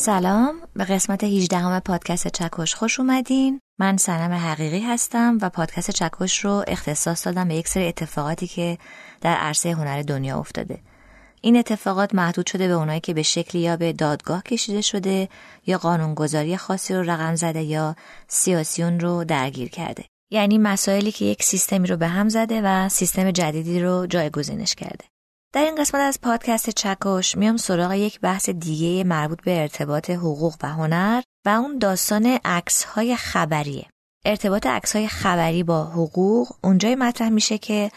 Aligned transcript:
سلام 0.00 0.54
به 0.76 0.84
قسمت 0.84 1.24
18 1.24 1.80
پادکست 1.80 2.28
چکش 2.28 2.74
خوش 2.74 3.00
اومدین. 3.00 3.60
من 3.78 3.96
سنم 3.96 4.32
حقیقی 4.32 4.80
هستم 4.80 5.38
و 5.42 5.50
پادکست 5.50 5.90
چکش 5.90 6.44
رو 6.44 6.64
اختصاص 6.66 7.26
دادم 7.26 7.48
به 7.48 7.54
یک 7.54 7.68
سری 7.68 7.88
اتفاقاتی 7.88 8.46
که 8.46 8.78
در 9.20 9.34
عرصه 9.34 9.70
هنر 9.70 10.02
دنیا 10.02 10.38
افتاده. 10.38 10.78
این 11.40 11.56
اتفاقات 11.56 12.14
محدود 12.14 12.46
شده 12.46 12.68
به 12.68 12.74
اونایی 12.74 13.00
که 13.00 13.14
به 13.14 13.22
شکلی 13.22 13.62
یا 13.62 13.76
به 13.76 13.92
دادگاه 13.92 14.42
کشیده 14.42 14.80
شده 14.80 15.28
یا 15.66 15.78
قانونگذاری 15.78 16.56
خاصی 16.56 16.94
رو 16.94 17.02
رقم 17.02 17.34
زده 17.34 17.62
یا 17.62 17.96
سیاسیون 18.28 19.00
رو 19.00 19.24
درگیر 19.24 19.68
کرده. 19.68 20.04
یعنی 20.30 20.58
مسائلی 20.58 21.12
که 21.12 21.24
یک 21.24 21.42
سیستمی 21.42 21.88
رو 21.88 21.96
به 21.96 22.08
هم 22.08 22.28
زده 22.28 22.60
و 22.64 22.88
سیستم 22.88 23.30
جدیدی 23.30 23.80
رو 23.80 24.06
جایگزینش 24.06 24.74
کرده. 24.74 25.04
در 25.52 25.64
این 25.64 25.74
قسمت 25.74 26.00
از 26.00 26.20
پادکست 26.20 26.70
چکش 26.70 27.36
میام 27.36 27.56
سراغ 27.56 27.92
یک 27.92 28.20
بحث 28.20 28.50
دیگه 28.50 29.04
مربوط 29.04 29.42
به 29.42 29.60
ارتباط 29.60 30.10
حقوق 30.10 30.54
و 30.62 30.66
هنر 30.66 31.22
و 31.46 31.48
اون 31.48 31.78
داستان 31.78 32.38
عکس 32.44 32.84
های 32.84 33.16
خبریه. 33.16 33.86
ارتباط 34.24 34.66
عکس 34.66 34.96
های 34.96 35.08
خبری 35.08 35.62
با 35.62 35.84
حقوق 35.84 36.48
اونجای 36.64 36.94
مطرح 36.94 37.28
میشه 37.28 37.58
که 37.58 37.90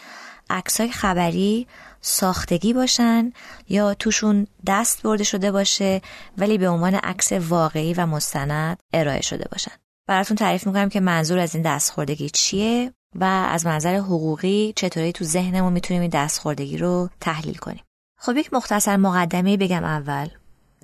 عکس 0.50 0.80
های 0.80 0.90
خبری 0.90 1.66
ساختگی 2.00 2.72
باشن 2.72 3.32
یا 3.68 3.94
توشون 3.94 4.46
دست 4.66 5.02
برده 5.02 5.24
شده 5.24 5.52
باشه 5.52 6.02
ولی 6.38 6.58
به 6.58 6.68
عنوان 6.68 6.94
عکس 6.94 7.32
واقعی 7.32 7.94
و 7.94 8.06
مستند 8.06 8.78
ارائه 8.92 9.22
شده 9.22 9.48
باشن. 9.52 9.72
براتون 10.08 10.36
تعریف 10.36 10.66
می‌کنم 10.66 10.88
که 10.88 11.00
منظور 11.00 11.38
از 11.38 11.54
این 11.54 11.64
دستخوردگی 11.64 12.30
چیه؟ 12.30 12.92
و 13.14 13.24
از 13.24 13.66
منظر 13.66 13.96
حقوقی 13.96 14.72
چطوری 14.76 15.12
تو 15.12 15.24
ذهنمون 15.24 15.72
می‌تونیم 15.72 16.00
این 16.00 16.10
دستخوردگی 16.10 16.76
رو 16.76 17.08
تحلیل 17.20 17.54
کنیم. 17.54 17.82
خب 18.18 18.36
یک 18.36 18.54
مختصر 18.54 18.96
مقدمه 18.96 19.56
بگم 19.56 19.84
اول. 19.84 20.28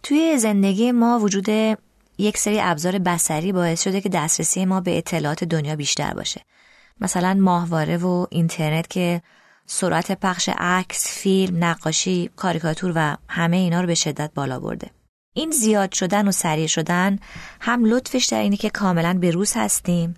توی 0.02 0.38
زندگی 0.38 0.92
ما 0.92 1.18
وجود 1.18 1.48
یک 2.18 2.38
سری 2.38 2.60
ابزار 2.60 2.98
بسری 2.98 3.52
باعث 3.52 3.82
شده 3.82 4.00
که 4.00 4.08
دسترسی 4.08 4.64
ما 4.64 4.80
به 4.80 4.98
اطلاعات 4.98 5.44
دنیا 5.44 5.76
بیشتر 5.76 6.14
باشه. 6.14 6.40
مثلا 7.00 7.34
ماهواره 7.34 7.96
و 7.96 8.26
اینترنت 8.30 8.90
که 8.90 9.22
سرعت 9.66 10.12
پخش 10.12 10.50
عکس، 10.58 11.08
فیلم، 11.08 11.64
نقاشی، 11.64 12.30
کاریکاتور 12.36 12.92
و 12.94 13.16
همه 13.28 13.56
اینا 13.56 13.80
رو 13.80 13.86
به 13.86 13.94
شدت 13.94 14.30
بالا 14.34 14.60
برده. 14.60 14.90
این 15.34 15.50
زیاد 15.50 15.92
شدن 15.92 16.28
و 16.28 16.32
سریع 16.32 16.66
شدن 16.66 17.18
هم 17.60 17.84
لطفش 17.84 18.24
در 18.24 18.40
اینه 18.40 18.56
که 18.56 18.70
کاملا 18.70 19.14
به 19.14 19.30
روز 19.30 19.52
هستیم. 19.56 20.14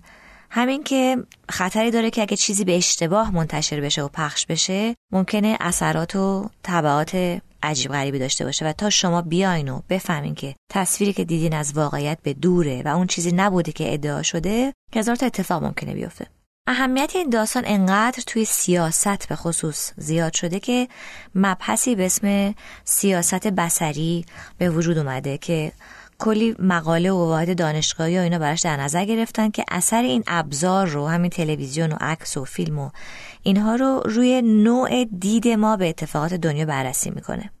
همین 0.55 0.83
که 0.83 1.17
خطری 1.49 1.91
داره 1.91 2.09
که 2.09 2.21
اگه 2.21 2.37
چیزی 2.37 2.63
به 2.63 2.77
اشتباه 2.77 3.31
منتشر 3.31 3.81
بشه 3.81 4.01
و 4.03 4.07
پخش 4.07 4.45
بشه 4.45 4.95
ممکنه 5.11 5.57
اثرات 5.59 6.15
و 6.15 6.49
طبعات 6.63 7.41
عجیب 7.63 7.91
غریبی 7.91 8.19
داشته 8.19 8.45
باشه. 8.45 8.65
و 8.65 8.73
تا 8.73 8.89
شما 8.89 9.21
بیاین 9.21 9.69
و 9.69 9.81
بفهمین 9.89 10.35
که 10.35 10.55
تصویری 10.71 11.13
که 11.13 11.23
دیدین 11.23 11.53
از 11.53 11.73
واقعیت 11.73 12.17
به 12.23 12.33
دوره 12.33 12.81
و 12.85 12.87
اون 12.87 13.07
چیزی 13.07 13.31
نبوده 13.31 13.71
که 13.71 13.93
ادعا 13.93 14.23
شده 14.23 14.73
هزار 14.95 15.15
تا 15.15 15.25
اتفاق 15.25 15.63
ممکنه 15.63 15.93
بیفته. 15.93 16.27
اهمیت 16.67 17.11
این 17.15 17.29
داستان 17.29 17.63
انقدر 17.65 18.23
توی 18.27 18.45
سیاست 18.45 19.29
به 19.29 19.35
خصوص 19.35 19.91
زیاد 19.97 20.33
شده 20.33 20.59
که 20.59 20.87
مبحثی 21.35 21.95
به 21.95 22.05
اسم 22.05 22.55
سیاست 22.83 23.47
بسری 23.47 24.25
به 24.57 24.69
وجود 24.69 24.97
اومده 24.97 25.37
که 25.37 25.71
کلی 26.23 26.55
مقاله 26.59 27.11
و 27.11 27.15
واحد 27.15 27.57
دانشگاهی 27.57 28.19
و 28.19 28.21
اینا 28.21 28.39
براش 28.39 28.61
در 28.61 28.77
نظر 28.77 29.05
گرفتن 29.05 29.49
که 29.49 29.65
اثر 29.71 30.01
این 30.01 30.23
ابزار 30.27 30.87
رو 30.87 31.07
همین 31.07 31.29
تلویزیون 31.29 31.91
و 31.91 31.95
عکس 32.01 32.37
و 32.37 32.45
فیلم 32.45 32.79
و 32.79 32.89
اینها 33.41 33.75
رو 33.75 34.01
روی 34.05 34.41
نوع 34.41 35.05
دید 35.05 35.47
ما 35.47 35.77
به 35.77 35.89
اتفاقات 35.89 36.33
دنیا 36.33 36.65
بررسی 36.65 37.09
می‌کنه. 37.09 37.51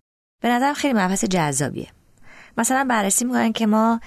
به 0.41 0.49
نظرم 0.49 0.73
خیلی 0.73 0.93
مبحث 0.93 1.25
جذابیه. 1.25 1.87
مثلا 2.57 2.85
بررسی 2.89 3.25
می‌کنن 3.25 3.53
که 3.53 3.67
ما 3.67 3.99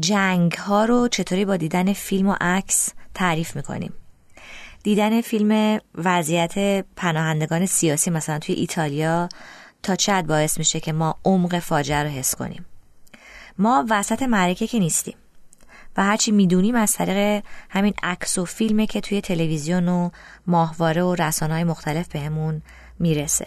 جنگ 0.00 0.52
ها 0.52 0.84
رو 0.84 1.08
چطوری 1.08 1.44
با 1.44 1.56
دیدن 1.56 1.92
فیلم 1.92 2.28
و 2.28 2.34
عکس 2.40 2.88
تعریف 3.14 3.56
می‌کنیم. 3.56 3.92
دیدن 4.82 5.20
فیلم 5.20 5.80
وضعیت 5.94 6.84
پناهندگان 6.96 7.66
سیاسی 7.66 8.10
مثلا 8.10 8.38
توی 8.38 8.54
ایتالیا 8.54 9.28
تا 9.82 9.96
چه 9.96 10.22
باعث 10.22 10.58
میشه 10.58 10.80
که 10.80 10.92
ما 10.92 11.18
عمق 11.24 11.58
فاجعه 11.58 12.02
رو 12.02 12.08
حس 12.08 12.34
کنیم. 12.34 12.64
ما 13.58 13.86
وسط 13.90 14.22
معرکه 14.22 14.66
که 14.66 14.78
نیستیم. 14.78 15.16
و 15.96 16.04
هرچی 16.04 16.32
می‌دونیم 16.32 16.74
از 16.74 16.92
طریق 16.92 17.44
همین 17.70 17.94
عکس 18.02 18.38
و 18.38 18.44
فیلمه 18.44 18.86
که 18.86 19.00
توی 19.00 19.20
تلویزیون 19.20 19.88
و 19.88 20.10
ماهواره 20.46 21.02
و 21.02 21.14
رسانه 21.14 21.54
های 21.54 21.64
مختلف 21.64 22.08
بهمون 22.08 22.62
می‌رسه. 22.98 23.46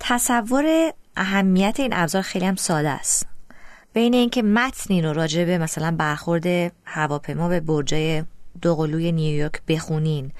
تصور 0.00 0.92
اهمیت 1.16 1.80
این 1.80 1.92
ابزار 1.92 2.22
خیلی 2.22 2.46
هم 2.46 2.56
ساده 2.56 2.90
است. 2.90 3.26
بین 3.92 4.14
اینکه 4.14 4.42
متنی 4.42 5.02
رو 5.02 5.12
راجع 5.12 5.44
به 5.44 5.58
مثلا 5.58 5.96
برخورد 5.98 6.46
هواپیما 6.84 7.48
به 7.48 7.60
برجای 7.60 8.24
دوقلوی 8.62 9.12
نیویورک 9.12 9.62
بخونین 9.68 10.32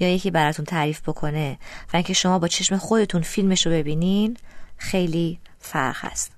یا 0.00 0.08
یکی 0.08 0.30
براتون 0.30 0.64
تعریف 0.64 1.00
بکنه 1.00 1.58
و 1.92 1.96
اینکه 1.96 2.12
شما 2.12 2.38
با 2.38 2.48
چشم 2.48 2.76
خودتون 2.76 3.22
فیلمش 3.22 3.66
رو 3.66 3.72
ببینین 3.72 4.36
خیلی 4.76 5.40
فرق 5.58 5.96
هست. 5.98 6.33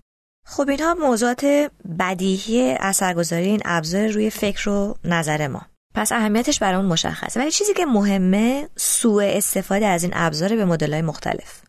خب 0.49 0.69
اینها 0.69 0.95
موضوعات 0.95 1.71
بدیهی 1.99 2.77
اثرگذاری 2.81 3.47
این 3.47 3.63
ابزار 3.65 4.07
روی 4.07 4.31
فکر 4.31 4.69
و 4.69 4.95
نظر 5.05 5.49
ما. 5.49 5.63
پس 5.95 6.13
اهمیتش 6.13 6.59
برای 6.59 6.77
اون 6.77 6.85
مشخصه. 6.85 7.41
ولی 7.41 7.51
چیزی 7.51 7.75
که 7.75 7.87
مهمه 7.87 8.69
سوء 8.77 9.25
استفاده 9.25 9.87
از 9.87 10.03
این 10.03 10.13
ابزار 10.15 10.57
به 10.57 10.65
مدل‌های 10.65 11.03
مختلف. 11.03 11.63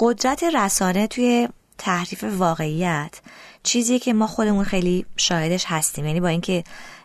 قدرت 0.00 0.44
رسانه 0.44 1.06
توی 1.06 1.48
تحریف 1.78 2.24
واقعیت 2.24 3.20
چیزی 3.62 3.98
که 3.98 4.12
ما 4.12 4.26
خودمون 4.26 4.64
خیلی 4.64 5.06
شاهدش 5.16 5.64
هستیم. 5.66 6.06
یعنی 6.06 6.20
با 6.20 6.28
اینکه 6.28 6.64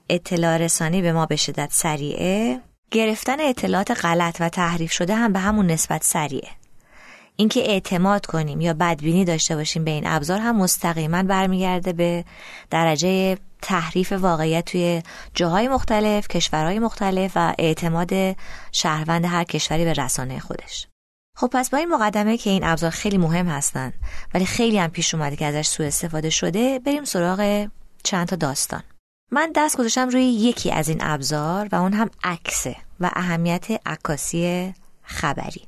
اطلاع 0.09 0.57
رسانی 0.57 1.01
به 1.01 1.13
ما 1.13 1.25
به 1.25 1.35
شدت 1.35 1.69
سریعه 1.71 2.61
گرفتن 2.91 3.39
اطلاعات 3.39 4.05
غلط 4.05 4.37
و 4.39 4.49
تحریف 4.49 4.91
شده 4.91 5.15
هم 5.15 5.33
به 5.33 5.39
همون 5.39 5.67
نسبت 5.67 6.03
سریعه. 6.03 6.49
اینکه 7.39 7.59
اعتماد 7.59 8.25
کنیم 8.25 8.61
یا 8.61 8.73
بدبینی 8.73 9.25
داشته 9.25 9.55
باشیم 9.55 9.83
به 9.83 9.91
این 9.91 10.07
ابزار 10.07 10.39
هم 10.39 10.55
مستقیما 10.57 11.23
برمیگرده 11.23 11.93
به 11.93 12.25
درجه 12.69 13.37
تحریف 13.61 14.11
واقعیت 14.11 14.65
توی 14.65 15.03
جاهای 15.33 15.67
مختلف، 15.67 16.27
کشورهای 16.27 16.79
مختلف 16.79 17.31
و 17.35 17.53
اعتماد 17.59 18.11
شهروند 18.71 19.25
هر 19.25 19.43
کشوری 19.43 19.85
به 19.85 19.93
رسانه 19.93 20.39
خودش. 20.39 20.87
خب 21.35 21.47
پس 21.47 21.69
با 21.69 21.77
این 21.77 21.89
مقدمه 21.89 22.37
که 22.37 22.49
این 22.49 22.63
ابزار 22.63 22.91
خیلی 22.91 23.17
مهم 23.17 23.47
هستن 23.47 23.93
ولی 24.33 24.45
خیلی 24.45 24.77
هم 24.77 24.89
پیش 24.89 25.13
اومده 25.13 25.35
که 25.35 25.45
ازش 25.45 25.67
سوء 25.67 25.87
استفاده 25.87 26.29
شده 26.29 26.79
بریم 26.79 27.03
سراغ 27.03 27.67
چند 28.03 28.27
تا 28.27 28.35
داستان. 28.35 28.83
من 29.31 29.51
دست 29.55 29.77
گذاشتم 29.77 30.09
روی 30.09 30.23
یکی 30.23 30.71
از 30.71 30.89
این 30.89 30.97
ابزار 31.01 31.69
و 31.71 31.75
اون 31.75 31.93
هم 31.93 32.09
عکسه 32.23 32.75
و 32.99 33.11
اهمیت 33.13 33.67
عکاسی 33.85 34.73
خبری. 35.03 35.66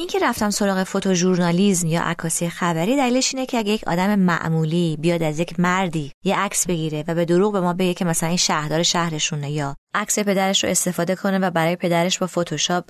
این 0.00 0.08
که 0.08 0.18
رفتم 0.18 0.50
سراغ 0.50 0.82
فوتو 0.84 1.14
ژورنالیسم 1.14 1.86
یا 1.86 2.02
عکاسی 2.02 2.48
خبری 2.48 2.96
دلیلش 2.96 3.34
اینه 3.34 3.46
که 3.46 3.58
اگه 3.58 3.72
یک 3.72 3.88
آدم 3.88 4.18
معمولی 4.18 4.96
بیاد 5.00 5.22
از 5.22 5.38
یک 5.38 5.60
مردی 5.60 6.12
یه 6.24 6.38
عکس 6.38 6.66
بگیره 6.66 7.04
و 7.08 7.14
به 7.14 7.24
دروغ 7.24 7.52
به 7.52 7.60
ما 7.60 7.72
بگه 7.72 7.94
که 7.94 8.04
مثلا 8.04 8.28
این 8.28 8.38
شهردار 8.38 8.82
شهرشونه 8.82 9.50
یا 9.50 9.76
عکس 9.94 10.18
پدرش 10.18 10.64
رو 10.64 10.70
استفاده 10.70 11.14
کنه 11.14 11.38
و 11.38 11.50
برای 11.50 11.76
پدرش 11.76 12.18
با 12.18 12.26
فتوشاپ 12.26 12.84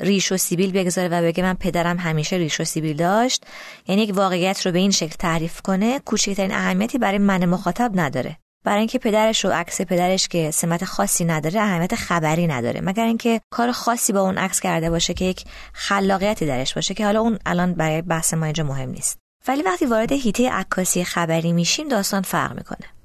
ریش 0.00 0.32
و 0.32 0.36
سیبیل 0.36 0.72
بگذاره 0.72 1.08
و 1.08 1.22
بگه 1.22 1.42
من 1.42 1.54
پدرم 1.54 1.98
همیشه 1.98 2.36
ریش 2.36 2.60
و 2.60 2.64
سیبیل 2.64 2.96
داشت 2.96 3.44
یعنی 3.88 4.02
یک 4.02 4.16
واقعیت 4.16 4.66
رو 4.66 4.72
به 4.72 4.78
این 4.78 4.90
شکل 4.90 5.16
تعریف 5.18 5.60
کنه 5.60 5.98
کوچکترین 5.98 6.52
اهمیتی 6.52 6.98
برای 6.98 7.18
من 7.18 7.44
مخاطب 7.44 7.90
نداره. 7.94 8.38
برای 8.64 8.78
اینکه 8.78 8.98
پدرش 8.98 9.44
و 9.44 9.48
عکس 9.48 9.80
پدرش 9.80 10.28
که 10.28 10.50
سمت 10.50 10.84
خاصی 10.84 11.24
نداره 11.24 11.60
اهمیت 11.60 11.94
خبری 11.94 12.46
نداره. 12.46 12.80
مگر 12.80 13.04
اینکه 13.04 13.40
کار 13.50 13.72
خاصی 13.72 14.12
با 14.12 14.20
اون 14.20 14.38
عکس 14.38 14.60
کرده 14.60 14.90
باشه 14.90 15.14
که 15.14 15.24
یک 15.24 15.44
خلاقیتی 15.72 16.46
درش 16.46 16.74
باشه 16.74 16.94
که 16.94 17.04
حالا 17.04 17.20
اون 17.20 17.38
الان 17.46 17.74
برای 17.74 18.02
بحث 18.02 18.34
ما 18.34 18.44
اینجا 18.44 18.64
مهم 18.64 18.90
نیست. 18.90 19.18
ولی 19.48 19.62
وقتی 19.62 19.86
وارد 19.86 20.12
هیته 20.12 20.50
عکاسی 20.50 21.04
خبری 21.04 21.52
میشیم 21.52 21.88
داستان 21.88 22.22
فرق 22.22 22.54
می‌کنه. 22.54 23.01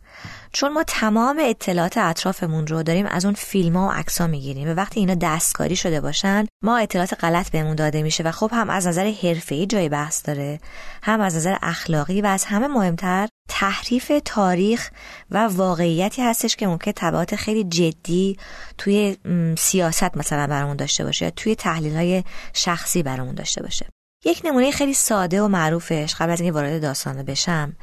چون 0.57 0.74
ما 0.74 0.83
تمام 0.83 1.38
اطلاعات 1.42 1.98
اطرافمون 1.98 2.68
رو 2.68 2.83
داریم 2.83 3.06
از 3.06 3.25
اون 3.25 3.33
فیلم 3.33 3.77
ها 3.77 3.88
و 3.88 3.92
عکس 3.92 4.21
می‌گیریم 4.21 4.68
و 4.68 4.74
وقتی 4.74 5.00
اینا 5.00 5.15
دستکاری 5.15 5.75
شده 5.75 6.01
باشن 6.01 6.45
ما 6.63 6.77
اطلاعات 6.77 7.24
غلط 7.24 7.51
بهمون 7.51 7.75
داده 7.75 8.04
میشه 8.04 8.24
و 8.24 8.31
خب 8.31 8.50
هم 8.54 8.69
از 8.69 8.88
نظر 8.88 9.13
حرفه‌ای 9.24 9.65
جای 9.65 9.89
بحث 9.89 10.25
داره 10.25 10.59
هم 11.04 11.21
از 11.21 11.36
نظر 11.36 11.57
اخلاقی 11.62 12.21
و 12.21 12.25
از 12.25 12.45
همه 12.45 12.68
مهمتر 12.68 13.27
تحریف 13.50 14.12
تاریخ 14.25 14.89
و 15.31 15.48
واقعیتی 15.48 16.21
هستش 16.21 16.56
که 16.56 16.68
ممکن 16.68 16.92
تبعات 16.95 17.36
خیلی 17.36 17.63
جدی 17.63 18.38
توی 18.77 19.18
سیاست 19.57 20.18
مثلا 20.18 20.48
برامون 20.48 20.75
داشته 20.77 21.03
باشه 21.03 21.25
یا 21.25 21.31
توی 21.31 21.56
تحلیل 21.56 21.95
های 21.95 22.24
شخصی 22.53 23.03
برامون 23.03 23.36
داشته 23.36 23.63
باشه. 23.63 23.86
یک 24.25 24.42
نمونه 24.45 24.71
خیلی 24.71 24.94
ساده 24.94 25.42
و 25.42 25.48
معروفش 25.48 26.15
قبل 26.19 26.31
از 26.31 26.42
اینکه 26.42 26.53
وارد 26.53 26.81
داستانه 26.81 27.24
بشم 27.24 27.74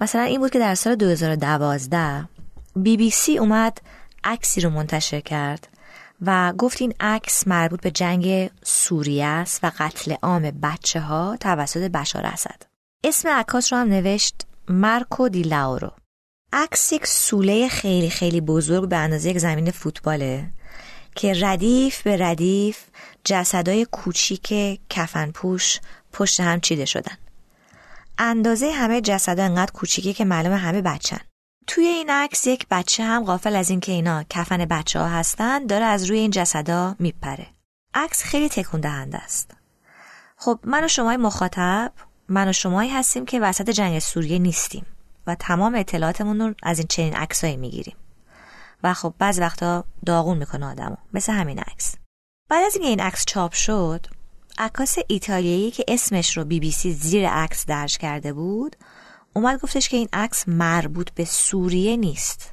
مثلا 0.00 0.22
این 0.22 0.40
بود 0.40 0.50
که 0.50 0.58
در 0.58 0.74
سال 0.74 0.94
2012 0.94 2.28
بی 2.76 2.96
بی 2.96 3.10
سی 3.10 3.38
اومد 3.38 3.80
عکسی 4.24 4.60
رو 4.60 4.70
منتشر 4.70 5.20
کرد 5.20 5.68
و 6.22 6.52
گفت 6.58 6.80
این 6.80 6.94
عکس 7.00 7.48
مربوط 7.48 7.80
به 7.80 7.90
جنگ 7.90 8.50
سوریه 8.62 9.24
است 9.24 9.64
و 9.64 9.72
قتل 9.78 10.14
عام 10.22 10.42
بچه 10.42 11.00
ها 11.00 11.36
توسط 11.40 11.90
بشار 11.90 12.26
اسد. 12.26 12.62
اسم 13.04 13.28
عکاس 13.28 13.72
رو 13.72 13.78
هم 13.78 13.88
نوشت 13.88 14.34
مارکو 14.68 15.28
دی 15.28 15.42
لاورو. 15.42 15.92
عکس 16.52 16.92
یک 16.92 17.06
سوله 17.06 17.68
خیلی 17.68 18.10
خیلی 18.10 18.40
بزرگ 18.40 18.88
به 18.88 18.96
اندازه 18.96 19.30
یک 19.30 19.38
زمین 19.38 19.70
فوتباله 19.70 20.50
که 21.14 21.32
ردیف 21.40 22.02
به 22.02 22.16
ردیف 22.16 22.84
جسدای 23.24 23.86
کوچیک 23.90 24.80
کفن 24.90 25.30
پوش 25.30 25.80
پشت 26.12 26.40
هم 26.40 26.60
چیده 26.60 26.84
شدن. 26.84 27.16
اندازه 28.18 28.70
همه 28.70 29.00
جسدها 29.00 29.44
انقدر 29.44 29.72
کوچیکه 29.72 30.12
که 30.12 30.24
معلوم 30.24 30.52
همه 30.52 30.82
بچن 30.82 31.20
توی 31.66 31.84
این 31.84 32.10
عکس 32.10 32.46
یک 32.46 32.66
بچه 32.70 33.04
هم 33.04 33.24
غافل 33.24 33.56
از 33.56 33.70
اینکه 33.70 33.92
اینا 33.92 34.24
کفن 34.30 34.64
بچه 34.64 34.98
ها 34.98 35.08
هستن 35.08 35.66
داره 35.66 35.84
از 35.84 36.04
روی 36.04 36.18
این 36.18 36.30
جسدا 36.30 36.96
میپره. 36.98 37.46
عکس 37.94 38.22
خیلی 38.22 38.48
تکون 38.48 38.80
دهنده 38.80 39.18
است. 39.18 39.50
خب 40.36 40.60
من 40.64 40.84
و 40.84 40.88
شمای 40.88 41.16
مخاطب 41.16 41.92
من 42.28 42.48
و 42.48 42.52
شمایی 42.52 42.90
هستیم 42.90 43.26
که 43.26 43.40
وسط 43.40 43.70
جنگ 43.70 43.98
سوریه 43.98 44.38
نیستیم 44.38 44.86
و 45.26 45.34
تمام 45.34 45.74
اطلاعاتمون 45.74 46.40
رو 46.40 46.54
از 46.62 46.78
این 46.78 46.86
چنین 46.90 47.16
عکسایی 47.16 47.56
می‌گیریم. 47.56 47.96
و 48.82 48.94
خب 48.94 49.14
بعض 49.18 49.38
وقتا 49.38 49.84
داغون 50.06 50.38
می‌کنه 50.38 50.66
آدمو 50.66 50.96
مثل 51.12 51.32
همین 51.32 51.58
عکس. 51.58 51.94
بعد 52.48 52.64
از 52.64 52.74
اینکه 52.74 52.88
این 52.88 53.00
عکس 53.00 53.24
چاپ 53.24 53.52
شد 53.52 54.06
عکاس 54.58 54.96
ایتالیایی 55.08 55.70
که 55.70 55.84
اسمش 55.88 56.36
رو 56.36 56.44
بی 56.44 56.60
بی 56.60 56.70
سی 56.70 56.92
زیر 56.92 57.28
عکس 57.28 57.66
درج 57.66 57.98
کرده 57.98 58.32
بود 58.32 58.76
اومد 59.32 59.60
گفتش 59.60 59.88
که 59.88 59.96
این 59.96 60.08
عکس 60.12 60.48
مربوط 60.48 61.10
به 61.10 61.24
سوریه 61.24 61.96
نیست 61.96 62.50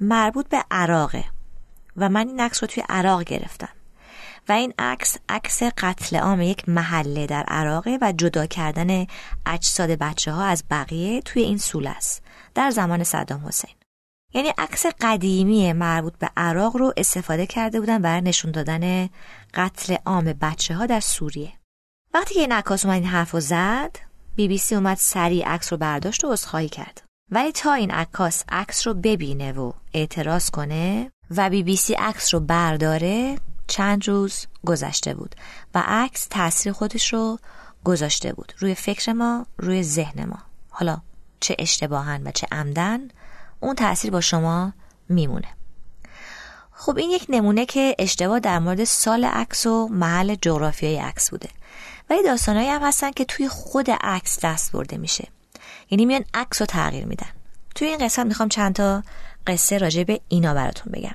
مربوط 0.00 0.48
به 0.48 0.64
عراقه 0.70 1.24
و 1.96 2.08
من 2.08 2.28
این 2.28 2.40
عکس 2.40 2.62
رو 2.62 2.66
توی 2.66 2.82
عراق 2.88 3.24
گرفتم. 3.24 3.68
و 4.48 4.52
این 4.52 4.74
عکس 4.78 5.16
عکس 5.28 5.62
قتل 5.62 6.16
عام 6.16 6.40
یک 6.40 6.68
محله 6.68 7.26
در 7.26 7.42
عراقه 7.42 7.98
و 8.02 8.12
جدا 8.12 8.46
کردن 8.46 9.06
اجساد 9.46 9.90
بچه 9.90 10.32
ها 10.32 10.44
از 10.44 10.64
بقیه 10.70 11.22
توی 11.22 11.42
این 11.42 11.58
سول 11.58 11.86
است 11.86 12.22
در 12.54 12.70
زمان 12.70 13.04
صدام 13.04 13.46
حسین. 13.46 13.79
یعنی 14.34 14.52
عکس 14.58 14.86
قدیمی 15.00 15.72
مربوط 15.72 16.16
به 16.18 16.30
عراق 16.36 16.76
رو 16.76 16.92
استفاده 16.96 17.46
کرده 17.46 17.80
بودن 17.80 18.02
برای 18.02 18.20
نشون 18.20 18.50
دادن 18.50 19.08
قتل 19.54 19.96
عام 20.06 20.24
بچه 20.24 20.74
ها 20.74 20.86
در 20.86 21.00
سوریه. 21.00 21.52
وقتی 22.14 22.34
که 22.34 22.40
این 22.40 22.52
عکاس 22.52 22.84
اومد 22.84 22.94
این 22.94 23.10
حرف 23.10 23.30
رو 23.30 23.40
زد 23.40 23.96
بی 24.36 24.48
بی 24.48 24.58
سی 24.58 24.74
اومد 24.74 24.96
سریع 24.96 25.48
عکس 25.48 25.72
رو 25.72 25.78
برداشت 25.78 26.24
و 26.24 26.32
عذرخواهی 26.32 26.68
کرد. 26.68 27.02
ولی 27.30 27.52
تا 27.52 27.74
این 27.74 27.90
عکاس 27.90 28.44
عکس 28.48 28.86
رو 28.86 28.94
ببینه 28.94 29.52
و 29.52 29.72
اعتراض 29.94 30.50
کنه 30.50 31.10
و 31.36 31.50
بی 31.50 31.62
بی 31.62 31.76
سی 31.76 31.94
عکس 31.94 32.34
رو 32.34 32.40
برداره 32.40 33.38
چند 33.66 34.08
روز 34.08 34.46
گذشته 34.66 35.14
بود 35.14 35.34
و 35.74 35.82
عکس 35.86 36.26
تاثیر 36.26 36.72
خودش 36.72 37.12
رو 37.12 37.38
گذاشته 37.84 38.32
بود. 38.32 38.52
روی 38.58 38.74
فکر 38.74 39.12
ما 39.12 39.46
روی 39.58 39.82
ذهن 39.82 40.24
ما. 40.24 40.38
حالا 40.68 40.98
چه 41.40 41.56
اشتباهن 41.58 42.26
و 42.26 42.30
چه 42.30 42.46
عمدن 42.52 43.08
اون 43.60 43.74
تاثیر 43.74 44.10
با 44.10 44.20
شما 44.20 44.72
میمونه. 45.08 45.48
خب 46.72 46.96
این 46.96 47.10
یک 47.10 47.26
نمونه 47.28 47.66
که 47.66 47.96
اشتباه 47.98 48.40
در 48.40 48.58
مورد 48.58 48.84
سال 48.84 49.24
عکس 49.24 49.66
و 49.66 49.88
محل 49.88 50.34
جغرافیای 50.34 50.98
عکس 50.98 51.30
بوده. 51.30 51.48
ولی 52.10 52.22
داستانهایی 52.22 52.68
هم 52.68 52.82
هستن 52.82 53.10
که 53.10 53.24
توی 53.24 53.48
خود 53.48 53.90
عکس 53.90 54.38
دست 54.44 54.72
برده 54.72 54.96
میشه. 54.96 55.28
یعنی 55.90 56.06
میان 56.06 56.24
عکس 56.34 56.62
رو 56.62 56.66
تغییر 56.66 57.06
میدن. 57.06 57.26
توی 57.74 57.88
این 57.88 57.98
قسمت 57.98 58.26
می‌خوام 58.26 58.48
چند 58.48 58.74
تا 58.74 59.02
قصه 59.46 59.78
راجع 59.78 60.04
به 60.04 60.20
اینا 60.28 60.54
براتون 60.54 60.92
بگم. 60.92 61.14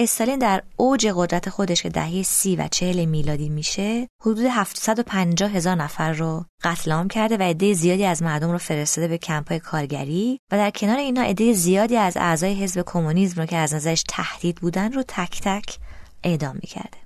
استالین 0.00 0.38
در 0.38 0.62
اوج 0.76 1.12
قدرت 1.16 1.50
خودش 1.50 1.82
که 1.82 1.88
دهه 1.88 2.22
سی 2.22 2.56
و 2.56 2.68
چهل 2.68 3.04
میلادی 3.04 3.48
میشه 3.48 4.08
حدود 4.22 4.46
750 4.50 5.50
هزار 5.50 5.74
نفر 5.74 6.12
رو 6.12 6.44
قتل 6.64 6.92
عام 6.92 7.08
کرده 7.08 7.36
و 7.36 7.42
عده 7.42 7.74
زیادی 7.74 8.04
از 8.04 8.22
مردم 8.22 8.50
رو 8.50 8.58
فرستاده 8.58 9.08
به 9.08 9.18
کمپای 9.18 9.58
کارگری 9.58 10.38
و 10.52 10.56
در 10.56 10.70
کنار 10.70 10.96
اینا 10.96 11.22
عده 11.22 11.52
زیادی 11.52 11.96
از 11.96 12.16
اعضای 12.16 12.54
حزب 12.54 12.82
کمونیسم 12.86 13.40
رو 13.40 13.46
که 13.46 13.56
از 13.56 13.74
نظرش 13.74 14.04
تهدید 14.08 14.56
بودن 14.56 14.92
رو 14.92 15.02
تک 15.08 15.40
تک 15.40 15.78
اعدام 16.24 16.54
می‌کرده. 16.54 16.98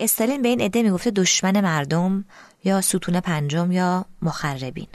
استالین 0.00 0.42
به 0.42 0.48
این 0.48 0.60
عده 0.60 0.82
می‌گفته 0.82 1.10
دشمن 1.10 1.60
مردم 1.60 2.24
یا 2.64 2.80
ستون 2.80 3.20
پنجم 3.20 3.72
یا 3.72 4.04
مخربین. 4.22 4.88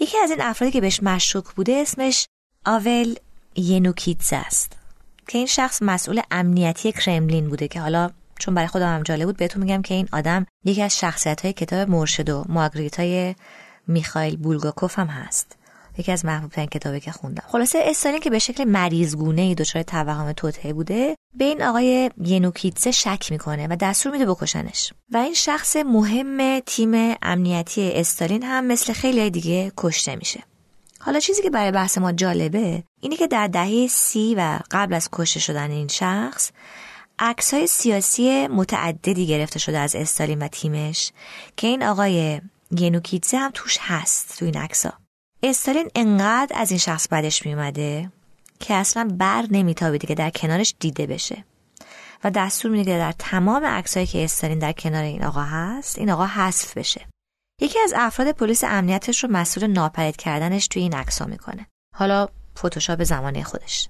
یکی 0.00 0.18
از 0.18 0.30
این 0.30 0.40
افرادی 0.42 0.72
که 0.72 0.80
بهش 0.80 1.02
مشکوک 1.02 1.44
بوده 1.44 1.72
اسمش 1.72 2.26
آول 2.66 3.14
ینوکیتز 3.56 4.28
است. 4.32 4.75
که 5.28 5.38
این 5.38 5.46
شخص 5.46 5.82
مسئول 5.82 6.20
امنیتی 6.30 6.92
کرملین 6.92 7.48
بوده 7.48 7.68
که 7.68 7.80
حالا 7.80 8.10
چون 8.38 8.54
برای 8.54 8.68
خودم 8.68 8.94
هم 8.94 9.02
جالب 9.02 9.24
بود 9.24 9.36
بهتون 9.36 9.62
میگم 9.62 9.82
که 9.82 9.94
این 9.94 10.08
آدم 10.12 10.46
یکی 10.64 10.82
از 10.82 10.98
شخصیت 10.98 11.40
های 11.40 11.52
کتاب 11.52 11.90
مرشد 11.90 12.30
و 12.30 12.44
ماگریت 12.48 13.00
های 13.00 13.34
میخائیل 13.86 14.36
بولگاکوف 14.36 14.98
هم 14.98 15.06
هست. 15.06 15.56
یکی 15.98 16.12
از 16.12 16.24
محبوب 16.24 16.50
ترین 16.50 16.68
کتابی 16.68 17.00
که 17.00 17.12
خوندم. 17.12 17.42
خلاصه 17.46 17.78
استالین 17.84 18.20
که 18.20 18.30
به 18.30 18.38
شکل 18.38 18.64
مریضگونه 18.64 19.42
ای 19.42 19.54
دچار 19.54 19.82
توهم 19.82 20.32
توطئه 20.32 20.72
بوده 20.72 21.16
به 21.34 21.44
این 21.44 21.62
آقای 21.62 22.10
ینوکیتسه 22.24 22.90
شک 22.90 23.32
می‌کنه 23.32 23.66
و 23.70 23.76
دستور 23.80 24.12
میده 24.12 24.26
بکشنش. 24.26 24.92
و 25.12 25.16
این 25.16 25.34
شخص 25.34 25.76
مهم 25.76 26.60
تیم 26.60 27.16
امنیتی 27.22 27.92
استالین 27.92 28.42
هم 28.42 28.64
مثل 28.64 28.92
خیلی 28.92 29.30
دیگه 29.30 29.72
کشته 29.76 30.16
میشه. 30.16 30.42
حالا 31.06 31.20
چیزی 31.20 31.42
که 31.42 31.50
برای 31.50 31.70
بحث 31.70 31.98
ما 31.98 32.12
جالبه 32.12 32.82
اینه 33.00 33.16
که 33.16 33.26
در 33.26 33.46
دهه 33.46 33.86
سی 33.90 34.34
و 34.34 34.58
قبل 34.70 34.94
از 34.94 35.08
کشته 35.12 35.40
شدن 35.40 35.70
این 35.70 35.88
شخص 35.88 36.50
عکس 37.18 37.54
های 37.54 37.66
سیاسی 37.66 38.46
متعددی 38.46 39.26
گرفته 39.26 39.58
شده 39.58 39.78
از 39.78 39.96
استالین 39.96 40.42
و 40.42 40.48
تیمش 40.48 41.12
که 41.56 41.66
این 41.66 41.82
آقای 41.82 42.40
ینوکیتزه 42.78 43.38
هم 43.38 43.50
توش 43.54 43.78
هست 43.80 44.38
تو 44.38 44.44
این 44.44 44.56
عکس 44.56 44.86
استالین 45.42 45.88
انقدر 45.94 46.56
از 46.58 46.70
این 46.70 46.78
شخص 46.78 47.08
بدش 47.08 47.46
میومده 47.46 48.12
که 48.60 48.74
اصلا 48.74 49.08
بر 49.18 49.44
نمیتابیده 49.50 50.06
که 50.06 50.14
در 50.14 50.30
کنارش 50.30 50.74
دیده 50.80 51.06
بشه. 51.06 51.44
و 52.24 52.30
دستور 52.30 52.70
میده 52.70 52.98
در 52.98 53.12
تمام 53.12 53.64
عکسایی 53.64 54.06
که 54.06 54.24
استالین 54.24 54.58
در 54.58 54.72
کنار 54.72 55.02
این 55.02 55.24
آقا 55.24 55.42
هست 55.42 55.98
این 55.98 56.10
آقا 56.10 56.26
حذف 56.26 56.78
بشه. 56.78 57.06
یکی 57.60 57.78
از 57.80 57.94
افراد 57.96 58.30
پلیس 58.32 58.64
امنیتش 58.64 59.24
رو 59.24 59.30
مسئول 59.30 59.66
ناپدید 59.66 60.16
کردنش 60.16 60.68
توی 60.68 60.82
این 60.82 60.94
عکس‌ها 60.94 61.28
می‌کنه. 61.28 61.66
حالا 61.94 62.28
فتوشاپ 62.58 63.02
زمانه 63.02 63.42
خودش. 63.42 63.88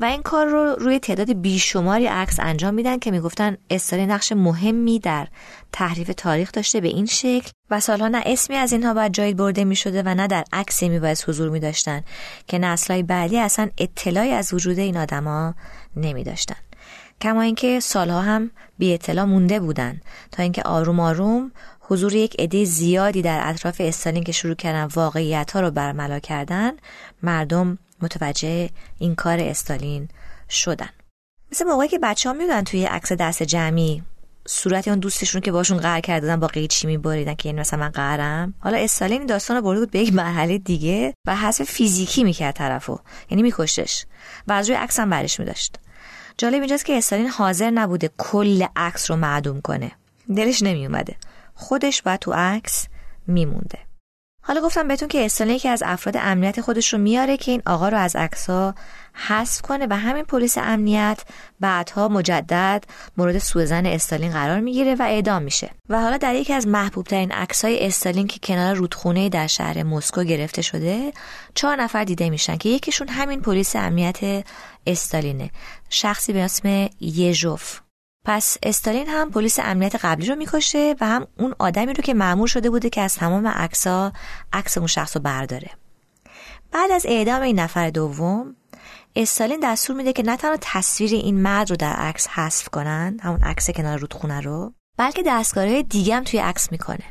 و 0.00 0.04
این 0.04 0.22
کار 0.22 0.46
رو 0.46 0.74
روی 0.74 0.98
تعداد 0.98 1.32
بیشماری 1.32 2.06
عکس 2.06 2.40
انجام 2.40 2.74
میدن 2.74 2.98
که 2.98 3.10
می‌گفتن 3.10 3.56
استالین 3.70 4.10
نقش 4.10 4.32
مهمی 4.32 4.98
در 4.98 5.28
تحریف 5.72 6.10
تاریخ 6.16 6.52
داشته 6.52 6.80
به 6.80 6.88
این 6.88 7.06
شکل 7.06 7.50
و 7.70 7.80
سالها 7.80 8.08
نه 8.08 8.22
اسمی 8.26 8.56
از 8.56 8.72
اینها 8.72 8.94
باید 8.94 9.12
جای 9.12 9.34
برده 9.34 9.64
می‌شده 9.64 10.02
و 10.02 10.14
نه 10.14 10.26
در 10.26 10.44
عکسی 10.52 10.88
میباید 10.88 11.24
حضور 11.28 11.48
میداشتن 11.48 12.02
که 12.46 12.58
نسلهای 12.58 13.02
بعدی 13.02 13.38
اصلا 13.38 13.68
اطلاعی 13.78 14.32
از 14.32 14.54
وجود 14.54 14.78
این 14.78 14.96
آدما 14.96 15.54
نمیداشتن. 15.96 16.56
کما 17.20 17.42
اینکه 17.42 17.80
سالها 17.80 18.20
هم 18.20 18.50
بی 18.78 18.94
اطلاع 18.94 19.24
مونده 19.24 19.60
بودن 19.60 20.00
تا 20.32 20.42
اینکه 20.42 20.62
آروم 20.62 21.00
آروم 21.00 21.52
حضور 21.88 22.14
یک 22.14 22.36
عده 22.38 22.64
زیادی 22.64 23.22
در 23.22 23.40
اطراف 23.42 23.76
استالین 23.80 24.24
که 24.24 24.32
شروع 24.32 24.54
کردن 24.54 24.84
واقعیت 24.84 25.50
ها 25.50 25.60
رو 25.60 25.70
برملا 25.70 26.18
کردن 26.18 26.72
مردم 27.22 27.78
متوجه 28.02 28.70
این 28.98 29.14
کار 29.14 29.40
استالین 29.40 30.08
شدن. 30.50 30.88
مثل 31.52 31.64
موقعی 31.64 31.88
که 31.88 31.98
بچه 31.98 32.28
ها 32.28 32.32
می‌دونن 32.32 32.64
توی 32.64 32.84
عکس 32.84 33.12
دست 33.12 33.42
جمعی 33.42 34.02
صورت 34.48 34.88
اون 34.88 34.98
دوستشون 34.98 35.40
که 35.40 35.52
باشون 35.52 35.78
قهر 35.78 36.00
کردن 36.00 36.40
با 36.40 36.46
قیچی 36.46 36.86
میبریدن 36.86 37.34
که 37.34 37.48
این 37.48 37.60
مثلا 37.60 37.80
من 37.80 37.88
قهرم 37.88 38.54
حالا 38.60 38.78
استالین 38.78 39.26
داستان 39.26 39.56
رو 39.56 39.62
برده 39.62 39.80
بود 39.80 39.90
به 39.90 39.98
یک 39.98 40.14
مرحله 40.14 40.58
دیگه 40.58 41.14
و 41.26 41.36
حذف 41.36 41.62
فیزیکی 41.62 42.24
می‌کرد 42.24 42.54
طرفو. 42.54 42.98
یعنی 43.30 43.42
میکشتش. 43.42 44.06
و 44.48 44.52
از 44.52 44.68
روی 44.68 44.78
عکس 44.78 45.00
هم 45.00 45.10
برش 45.10 45.40
میداشت. 45.40 45.78
جالب 46.38 46.60
اینجاست 46.60 46.84
که 46.84 46.98
استالین 46.98 47.28
حاضر 47.28 47.70
نبوده 47.70 48.10
کل 48.18 48.66
عکس 48.76 49.10
رو 49.10 49.16
معدوم 49.16 49.60
کنه. 49.60 49.92
دلش 50.36 50.62
نمیومده 50.62 51.16
خودش 51.56 52.02
باید 52.02 52.20
تو 52.20 52.32
عکس 52.32 52.88
میمونده. 53.26 53.78
حالا 54.42 54.60
گفتم 54.60 54.88
بهتون 54.88 55.08
که 55.08 55.24
استالین 55.24 55.54
یکی 55.54 55.68
از 55.68 55.82
افراد 55.86 56.16
امنیت 56.16 56.60
خودش 56.60 56.92
رو 56.92 56.98
میاره 56.98 57.36
که 57.36 57.50
این 57.50 57.62
آقا 57.66 57.88
رو 57.88 57.98
از 57.98 58.16
عکس‌ها 58.16 58.74
حذف 59.28 59.60
کنه 59.60 59.86
و 59.90 59.96
همین 59.96 60.24
پلیس 60.24 60.58
امنیت 60.58 61.22
بعدها 61.60 62.08
مجدد 62.08 62.84
مورد 63.16 63.38
سوء 63.38 63.66
استالین 63.72 64.32
قرار 64.32 64.60
می‌گیره 64.60 64.94
و 64.94 65.02
اعدام 65.02 65.42
میشه. 65.42 65.70
و 65.88 66.00
حالا 66.00 66.16
در 66.16 66.34
یکی 66.34 66.52
از 66.52 66.66
محبوب 66.66 67.06
ترین 67.06 67.32
های 67.62 67.86
استالین 67.86 68.26
که 68.26 68.40
کنار 68.42 68.74
رودخونه 68.74 69.28
در 69.28 69.46
شهر 69.46 69.82
مسکو 69.82 70.22
گرفته 70.22 70.62
شده 70.62 71.12
چهار 71.54 71.76
نفر 71.82 72.04
دیده 72.04 72.30
میشن 72.30 72.56
که 72.56 72.68
یکیشون 72.68 73.08
همین 73.08 73.40
پلیس 73.40 73.76
امنیت 73.76 74.46
استالینه. 74.86 75.50
شخصی 75.88 76.32
به 76.32 76.42
اسم 76.42 76.88
یژوف. 77.00 77.85
پس 78.26 78.56
استالین 78.62 79.08
هم 79.08 79.30
پلیس 79.30 79.58
امنیت 79.58 80.04
قبلی 80.04 80.26
رو 80.26 80.36
می‌کشه 80.36 80.94
و 81.00 81.06
هم 81.06 81.26
اون 81.38 81.54
آدمی 81.58 81.92
رو 81.92 82.02
که 82.02 82.14
معمول 82.14 82.46
شده 82.46 82.70
بوده 82.70 82.90
که 82.90 83.00
از 83.00 83.14
تمام 83.14 83.46
عکس‌ها 83.46 84.12
عکس 84.52 84.78
اون 84.78 84.86
شخص 84.86 85.16
رو 85.16 85.22
برداره. 85.22 85.70
بعد 86.72 86.90
از 86.90 87.06
اعدام 87.08 87.42
این 87.42 87.60
نفر 87.60 87.90
دوم 87.90 88.56
استالین 89.16 89.60
دستور 89.62 89.96
میده 89.96 90.12
که 90.12 90.22
نه 90.22 90.36
تنها 90.36 90.56
تصویر 90.60 91.10
این 91.12 91.42
مرد 91.42 91.70
رو 91.70 91.76
در 91.76 91.92
عکس 91.92 92.28
حذف 92.28 92.68
کنن 92.68 93.16
همون 93.22 93.40
عکس 93.40 93.70
کنار 93.70 93.98
رودخونه 93.98 94.40
رو 94.40 94.72
بلکه 94.96 95.22
دستگاه 95.26 95.82
دیگه 95.82 96.16
هم 96.16 96.24
توی 96.24 96.40
عکس 96.40 96.72
می‌کنه. 96.72 97.04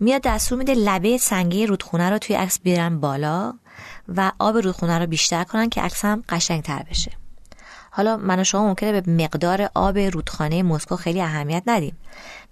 میاد 0.00 0.22
دستور 0.22 0.58
میده 0.58 0.74
لبه 0.74 1.18
سنگی 1.18 1.66
رودخونه 1.66 2.10
رو 2.10 2.18
توی 2.18 2.36
عکس 2.36 2.60
بیارن 2.60 3.00
بالا 3.00 3.52
و 4.08 4.32
آب 4.38 4.56
رودخونه 4.56 4.98
رو 4.98 5.06
بیشتر 5.06 5.44
کنن 5.44 5.68
که 5.68 5.82
عکس 5.82 6.04
هم 6.04 6.24
قشنگ 6.28 6.62
تر 6.62 6.82
بشه. 6.90 7.12
حالا 7.98 8.16
من 8.16 8.40
و 8.40 8.44
شما 8.44 8.66
ممکنه 8.66 9.00
به 9.00 9.12
مقدار 9.12 9.70
آب 9.74 9.98
رودخانه 9.98 10.62
مسکو 10.62 10.96
خیلی 10.96 11.22
اهمیت 11.22 11.62
ندیم. 11.66 11.96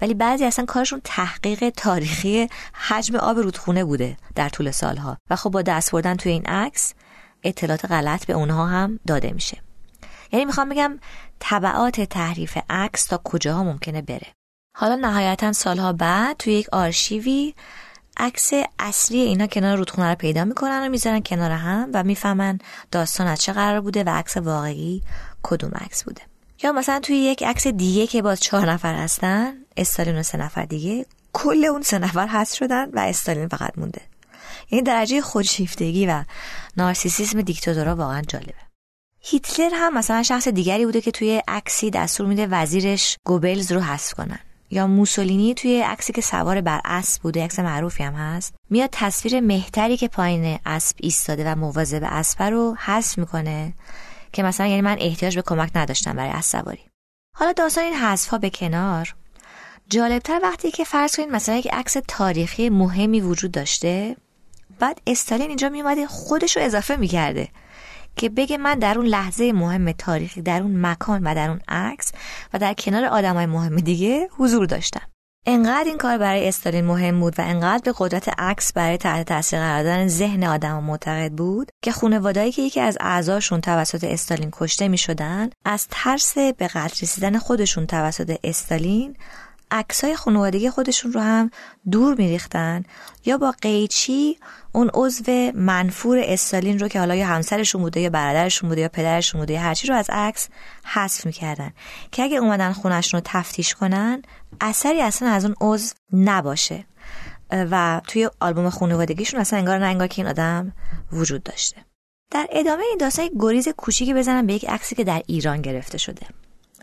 ولی 0.01 0.15
بعضی 0.15 0.45
اصلا 0.45 0.65
کارشون 0.65 1.01
تحقیق 1.05 1.71
تاریخی 1.71 2.49
حجم 2.73 3.17
آب 3.17 3.39
رودخونه 3.39 3.85
بوده 3.85 4.17
در 4.35 4.49
طول 4.49 4.71
سالها. 4.71 5.17
و 5.31 5.37
خب 5.37 5.51
با 5.51 5.63
دست 5.63 5.93
بردن 5.93 6.17
توی 6.17 6.33
این 6.33 6.47
عکس 6.47 6.95
اطلاعات 7.43 7.85
غلط 7.85 8.27
به 8.27 8.33
اونها 8.33 8.67
هم 8.67 9.01
داده 9.07 9.33
میشه. 9.33 9.59
یعنی 10.33 10.45
می‌خوام 10.45 10.69
بگم 10.69 10.99
طبعات 11.39 12.01
تحریف 12.01 12.59
عکس 12.71 13.07
تا 13.07 13.21
کجاها 13.25 13.65
ممکنه 13.65 14.03
بره. 14.03 14.27
حالا 14.77 14.95
نهایتا 14.95 15.53
سالها 15.53 15.93
بعد 15.93 16.37
توی 16.37 16.53
یک 16.53 16.69
آرشیوی 16.73 17.55
عکس 18.17 18.51
اصلی 18.79 19.19
اینا 19.19 19.47
کنار 19.47 19.77
رودخونه 19.77 20.09
رو 20.09 20.15
پیدا 20.15 20.45
می‌کنن 20.45 20.87
و 20.87 20.89
می‌ذارن 20.89 21.21
کنار 21.21 21.51
هم 21.51 21.91
و 21.95 22.03
می‌فهمن 22.03 22.59
داستان 22.91 23.27
از 23.27 23.41
چه 23.41 23.53
قرار 23.53 23.81
بوده 23.81 24.05
و 24.05 24.09
عکس 24.09 24.37
واقعی 24.37 25.03
کدوم 25.47 25.71
عکس 25.75 26.05
بوده. 26.05 26.23
یا 26.63 26.73
مثلا 26.73 27.01
توی 27.01 27.17
یک 27.17 27.43
عکس 27.43 27.67
دیگه 27.67 28.07
که 28.07 28.23
باز 28.23 28.41
چهار 28.41 28.71
نفر 28.71 28.95
هستن 28.95 29.55
استالین 29.77 30.19
و 30.19 30.23
سه 30.23 30.39
نفر 30.39 30.65
دیگه 30.65 31.07
کل 31.33 31.65
اون 31.65 31.83
سه 31.83 31.99
نفر 31.99 32.27
هست 32.27 32.55
شدن 32.55 32.91
و 32.91 32.99
استالین 32.99 33.49
فقط 33.49 33.79
مونده. 33.79 34.01
یعنی 34.71 34.83
درجه 34.83 35.21
خودشیفتگی 35.21 36.07
و 36.07 36.25
نارسیسیسم 36.77 37.43
دیکتاتورها 37.43 37.97
واقعا 37.97 38.23
جالبه. 38.23 38.55
هیتلر 39.21 39.71
هم 39.75 39.99
مثلا 39.99 40.23
شخص 40.23 40.49
دیگری 40.49 40.85
بوده 40.85 41.01
که 41.01 41.11
توی 41.11 41.43
عکسی 41.49 41.91
دستور 41.91 42.27
میده 42.27 42.47
وزیرش 42.51 43.17
گوبلز 43.25 43.73
رو 43.73 43.81
حذف 43.81 44.15
کنن. 44.15 44.39
یا 44.71 44.87
موسولینی 44.87 45.55
توی 45.55 45.83
عکسی 45.83 46.13
که 46.13 46.21
سوار 46.21 46.61
بر 46.61 46.81
اسب 46.85 47.23
بوده 47.23 47.45
عکس 47.45 47.59
معروفی 47.59 48.03
هم 48.03 48.15
هست 48.15 48.55
میاد 48.71 48.89
تصویر 48.93 49.41
مهتری 49.41 49.97
که 49.97 50.09
پایین 50.09 50.59
اسب 50.67 50.97
ایستاده 51.01 51.53
و 51.53 51.55
مواظب 51.57 52.01
اسب 52.03 52.43
رو 52.43 52.77
حذف 52.85 53.19
می‌کنه. 53.19 53.75
که 54.37 54.43
مثلا 54.43 54.67
یعنی 54.67 54.81
من 54.81 54.97
احتیاج 55.01 55.37
به 55.37 55.43
کمک 55.43 55.71
نداشتم 55.75 56.17
برای 56.17 56.31
اسب 56.31 56.61
سواری 56.61 56.81
حالا 57.37 57.53
داستان 57.53 57.85
این 57.85 57.95
حذف 57.95 58.29
ها 58.29 58.39
به 58.39 58.51
کنار. 58.51 59.15
جالبتر 59.89 60.41
وقتی 60.43 60.71
که 60.71 60.85
فرض 60.85 61.17
کنید 61.17 61.29
مثلا 61.29 61.55
یک 61.55 61.69
عکس 61.73 61.97
تاریخی 62.09 62.69
مهمی 62.71 63.21
وجود 63.21 63.51
داشته 63.51 64.17
بعد 64.79 65.01
استالین 65.07 65.49
اینجا 65.49 65.69
میومده 65.69 66.07
خودش 66.07 66.57
رو 66.57 66.63
اضافه 66.63 66.97
می‌کرده 66.97 67.49
که 68.17 68.29
بگه 68.29 68.59
من 68.59 68.79
در 68.79 68.99
اون 68.99 69.07
لحظه 69.07 69.53
مهم 69.53 69.93
تاریخی 69.93 70.43
در 70.43 70.63
اون 70.63 70.87
مکان 70.87 71.23
و 71.23 71.35
در 71.35 71.49
اون 71.49 71.61
عکس 71.69 72.13
و 72.53 72.59
در 72.59 72.75
کنار 72.75 73.05
آدمای 73.05 73.47
مهم 73.47 73.77
دیگه 73.77 74.29
حضور 74.39 74.67
داشتم. 74.67 75.09
انقدر 75.49 75.85
این 75.89 75.99
کار 75.99 76.19
برای 76.19 76.49
استالین 76.49 76.85
مهم 76.85 77.21
بود 77.21 77.35
و 77.39 77.43
انقدر 77.43 77.83
به 77.85 77.95
قدرت 77.99 78.29
عکس 78.39 78.73
برای 78.73 78.97
تحت 78.97 79.27
تاثیر 79.27 79.59
قرار 79.59 79.83
دادن 79.83 80.09
ذهن 80.09 80.45
آدم 80.45 80.85
معتقد 80.85 81.33
بود 81.33 81.71
که 81.83 81.93
خانوادهایی 81.93 82.53
که 82.53 82.63
یکی 82.63 82.81
از 82.81 82.99
اعضاشون 83.01 83.61
توسط 83.61 84.05
استالین 84.05 84.51
کشته 84.53 84.89
می 84.89 84.99
شدن 84.99 85.51
از 85.65 85.87
ترس 85.91 86.39
به 86.39 86.67
قتل 86.67 86.99
رسیدن 87.03 87.39
خودشون 87.39 87.87
توسط 87.87 88.39
استالین 88.45 89.17
عکسای 89.71 90.17
خانوادگی 90.17 90.71
خودشون 90.71 91.13
رو 91.13 91.21
هم 91.21 91.51
دور 91.91 92.15
میریختن. 92.15 92.85
یا 93.25 93.39
با 93.39 93.55
قیچی 93.63 94.39
اون 94.73 94.91
عضو 94.95 95.53
منفور 95.55 96.19
استالین 96.25 96.79
رو 96.79 96.89
که 96.89 96.99
حالا 96.99 97.15
یا 97.15 97.27
همسرشون 97.27 97.83
بوده 97.83 98.01
یا 98.01 98.11
برادرشون 98.11 98.69
بوده 98.69 98.81
یا 98.81 98.89
پدرشون 98.89 99.41
بوده 99.41 99.53
یا 99.53 99.61
هرچی 99.61 99.87
رو 99.87 99.95
از 99.95 100.07
عکس 100.11 100.49
حذف 100.85 101.27
می‌کردن. 101.27 101.73
که 102.13 102.23
اگه 102.23 102.37
اومدن 102.37 102.73
خونشون 102.73 103.21
رو 103.21 103.23
تفتیش 103.25 103.75
کنن 103.75 104.23
اثری 104.61 105.03
اصلا 105.03 105.29
از 105.29 105.45
اون 105.45 105.55
عضو 105.61 105.95
نباشه. 106.13 106.85
و 107.51 108.01
توی 108.09 108.31
آلبوم 108.41 108.71
خانوادگیشون 108.71 109.41
اصلا 109.41 109.59
انگار 109.59 109.79
نه 109.79 109.87
انگار 109.87 110.07
که 110.07 110.23
این 110.23 110.31
آدم 110.31 110.73
وجود 111.13 111.43
داشته. 111.43 111.77
در 112.31 112.47
ادامه 112.51 112.83
این 112.89 112.99
داستان 113.01 113.29
گریز 113.39 113.69
کوچیکی 113.69 114.15
بزنم 114.15 114.47
به 114.47 114.55
یک 114.55 114.69
عکسی 114.69 114.95
که 114.95 115.05
در 115.05 115.23
ایران 115.27 115.63
گرفته 115.63 115.99
شده. 115.99 116.27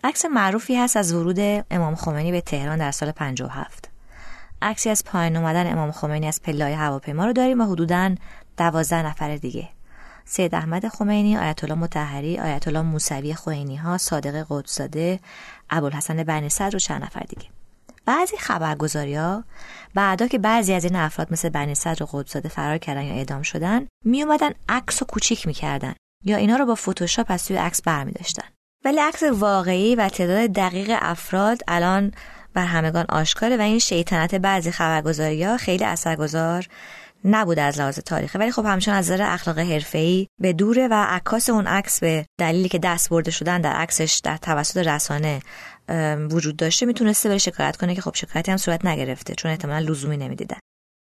عکس 0.04 0.26
معروفی 0.26 0.76
هست 0.76 0.98
از 0.98 1.14
ورود 1.14 1.66
امام 1.72 1.96
خمینی 1.96 2.32
به 2.32 2.42
تهران 2.42 2.80
در 2.80 2.92
سال 2.92 3.12
57 3.12 3.90
عکسی 4.62 4.90
از 4.90 5.04
پایین 5.06 5.38
اومدن 5.38 5.72
امام 5.72 5.92
خمینی 5.92 6.28
از 6.28 6.42
پلای 6.42 6.74
هواپیما 6.74 7.26
رو 7.26 7.34
داریم 7.34 7.62
و 7.62 7.66
حدوداً 7.66 8.16
دوازده 8.58 9.06
نفر 9.06 9.36
دیگه. 9.36 9.70
سید 10.26 10.56
احمد 10.56 10.88
خمینی، 10.88 11.38
آیت 11.38 11.64
الله 11.64 11.76
مطهری، 11.76 12.40
آیت 12.40 12.68
الله 12.68 12.82
موسوی 12.82 13.34
خوینی 13.34 13.76
ها، 13.76 13.98
صادق 13.98 14.46
قدسزاده، 14.50 15.20
ابوالحسن 15.70 16.24
بنی 16.24 16.50
صدر 16.50 16.76
و 16.76 16.80
چند 16.80 17.04
نفر 17.04 17.24
دیگه. 17.30 17.48
بعضی 18.06 18.38
خبرگزاری 18.38 19.16
ها 19.16 19.44
بعدا 19.94 20.28
که 20.28 20.40
بعضی 20.40 20.74
از 20.74 20.84
این 20.84 20.96
افراد 20.96 21.32
مثل 21.32 21.50
بنی 21.50 21.76
صدر 21.76 22.04
و 22.04 22.08
قدسزاده 22.12 22.50
فرار 22.50 22.78
کردن 22.78 23.04
یا 23.04 23.14
اعدام 23.14 23.42
شدن 23.42 23.88
می 24.06 24.24
اومدن 24.24 24.52
عکس 24.70 25.02
و 25.02 25.06
کوچیک 25.06 25.48
می‌کردن 25.48 25.94
یا 26.24 26.38
اینا 26.38 26.56
رو 26.56 26.66
با 26.66 26.76
فتوشاپ 26.76 27.26
از 27.30 27.46
توی 27.46 27.58
عکس 27.58 27.82
برمیداشتن. 27.82 28.48
ولی 28.86 29.00
عکس 29.00 29.24
واقعی 29.24 29.96
و 29.96 30.10
تعداد 30.10 30.52
دقیق 30.52 30.98
افراد 31.02 31.62
الان 31.68 32.12
بر 32.54 32.66
همگان 32.66 33.06
آشکاره 33.10 33.58
و 33.58 33.62
این 33.62 33.80
شیطنت 33.80 34.36
بعضی 34.36 34.72
خبرگزاری 34.72 35.44
ها 35.44 35.58
خیلی 35.58 35.84
اثرگذار 35.84 36.68
نبوده 37.26 37.62
از 37.62 37.80
لحاظ 37.80 38.00
تاریخی. 38.00 38.38
ولی 38.38 38.52
خب 38.52 38.66
همچنان 38.66 38.98
از 38.98 39.12
نظر 39.12 39.24
اخلاق 39.24 39.60
حرفه‌ای 39.60 40.28
به 40.42 40.54
دوره 40.54 40.88
و 40.88 40.94
عکاس 40.94 41.50
اون 41.50 41.68
عکس 41.68 42.00
به 42.00 42.26
دلیلی 42.38 42.70
که 42.70 42.80
دست 42.80 43.10
برده 43.10 43.32
شدن 43.32 43.62
در 43.62 43.74
عکسش 43.74 44.22
در 44.24 44.38
توسط 44.38 44.78
رسانه 44.78 45.40
وجود 46.32 46.58
داشته 46.58 46.86
می‌تونسته 46.86 47.30
بره 47.30 47.38
شکایت 47.38 47.78
کنه 47.78 47.96
که 47.96 48.02
خب 48.02 48.16
شکایتی 48.16 48.52
هم 48.52 48.58
صورت 48.58 48.86
نگرفته 48.86 49.36
چون 49.36 49.52
احتمالا 49.52 49.80
لزومی 49.80 50.18
نمی‌دیدن. 50.18 50.58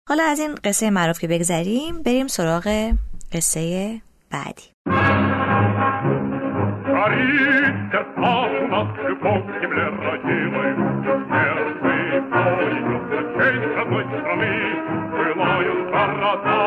حالا 0.09 0.25
از 0.25 0.39
این 0.39 0.55
قصه 0.65 0.91
معروف 0.91 1.19
که 1.19 1.29
بگذریم 1.29 2.03
بریم 2.03 2.27
سراغ 2.27 2.93
قصه 3.33 4.01
بعدی. 4.31 4.62
горит 7.02 7.75
сердца 7.90 8.32
у 8.62 8.68
нас 8.68 8.88
любовь 9.09 9.44
к 9.47 9.62
земле 9.62 9.87
родимой. 10.04 10.71
Сердце 11.28 12.23
поезд 12.30 13.04
на 13.11 13.21
честь 13.35 13.76
родной 13.76 14.04
страны, 14.04 14.54
Пылают 15.11 15.90
города, 15.90 16.59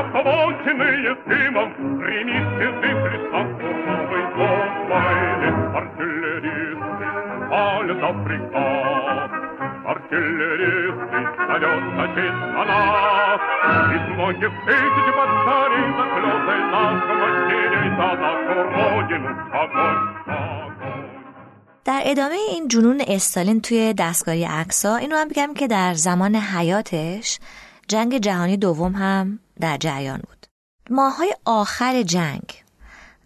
охваченные 0.00 1.16
дымом, 1.26 1.70
Примите 1.98 2.66
ты 2.80 2.88
Христа 2.88 3.42
новый 3.86 4.24
бомбой, 4.36 5.40
Артиллеристы 5.74 7.06
палят 7.50 8.02
на. 8.02 9.25
Артиллеристы 10.05 11.19
зовет 11.47 11.83
на 11.97 12.05
честь 12.13 12.43
на 12.55 12.63
нас, 12.65 13.41
Из 13.95 14.03
многих 14.13 14.51
тысяч 14.65 15.07
батарей 15.17 15.87
заклётай 15.97 16.61
нашего 16.71 17.31
در 21.85 22.01
ادامه 22.05 22.35
این 22.49 22.67
جنون 22.67 23.03
استالین 23.07 23.61
توی 23.61 23.93
دستگاری 23.97 24.43
عکسا 24.43 24.95
اینو 24.95 25.15
هم 25.15 25.27
بگم 25.27 25.53
که 25.53 25.67
در 25.67 25.93
زمان 25.93 26.35
حیاتش 26.35 27.39
جنگ 27.87 28.17
جهانی 28.17 28.57
دوم 28.57 28.91
هم 28.95 29.39
در 29.59 29.77
جریان 29.77 30.17
بود 30.17 30.47
ماهای 30.89 31.35
آخر 31.45 32.01
جنگ 32.01 32.63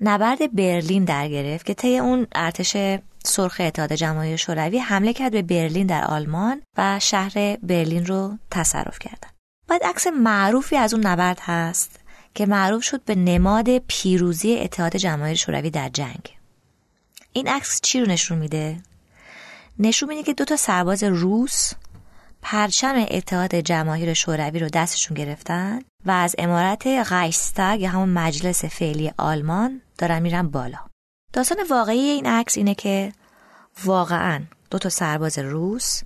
نبرد 0.01 0.56
برلین 0.56 1.06
در 1.06 1.27
گرفت 1.27 1.65
که 1.65 1.74
طی 1.74 1.98
اون 1.98 2.27
ارتش 2.36 2.77
سرخ 3.25 3.57
اتحاد 3.61 3.93
جماهیر 3.93 4.37
شوروی 4.37 4.79
حمله 4.79 5.12
کرد 5.12 5.33
به 5.33 5.43
برلین 5.43 5.87
در 5.87 6.05
آلمان 6.05 6.62
و 6.79 6.99
شهر 6.99 7.57
برلین 7.62 8.07
رو 8.07 8.39
تصرف 8.50 8.99
کردن 8.99 9.29
بعد 9.69 9.83
عکس 9.85 10.07
معروفی 10.07 10.77
از 10.77 10.95
اون 10.95 11.07
نبرد 11.07 11.41
هست 11.43 12.00
که 12.35 12.47
معروف 12.47 12.85
شد 12.85 13.05
به 13.05 13.15
نماد 13.15 13.79
پیروزی 13.79 14.59
اتحاد 14.59 14.97
جماهیر 14.97 15.37
شوروی 15.37 15.71
در 15.71 15.89
جنگ. 15.89 16.37
این 17.33 17.49
عکس 17.49 17.81
چی 17.81 18.00
رو 18.00 18.07
نشون 18.07 18.39
میده؟ 18.39 18.77
نشون 19.79 20.09
میده 20.09 20.23
که 20.23 20.35
دو 20.35 20.45
تا 20.45 20.57
سرباز 20.57 21.03
روس 21.03 21.73
پرچم 22.43 23.07
اتحاد 23.11 23.55
جماهیر 23.55 24.15
شوروی 24.15 24.59
رو 24.59 24.69
دستشون 24.69 25.15
گرفتن 25.15 25.83
و 26.07 26.11
از 26.11 26.35
امارت 26.39 26.87
غیستگ 26.87 27.79
یا 27.81 27.91
همون 27.91 28.09
مجلس 28.09 28.65
فعلی 28.65 29.12
آلمان 29.19 29.81
دارن 29.99 30.23
میرن 30.23 30.49
بالا. 30.49 30.89
داستان 31.33 31.59
واقعی 31.71 31.99
این 31.99 32.27
عکس 32.27 32.57
اینه 32.57 32.75
که 32.75 33.13
واقعا 33.85 34.43
دو 34.71 34.79
تا 34.79 34.89
سرباز 34.89 35.39
روس 35.39 36.03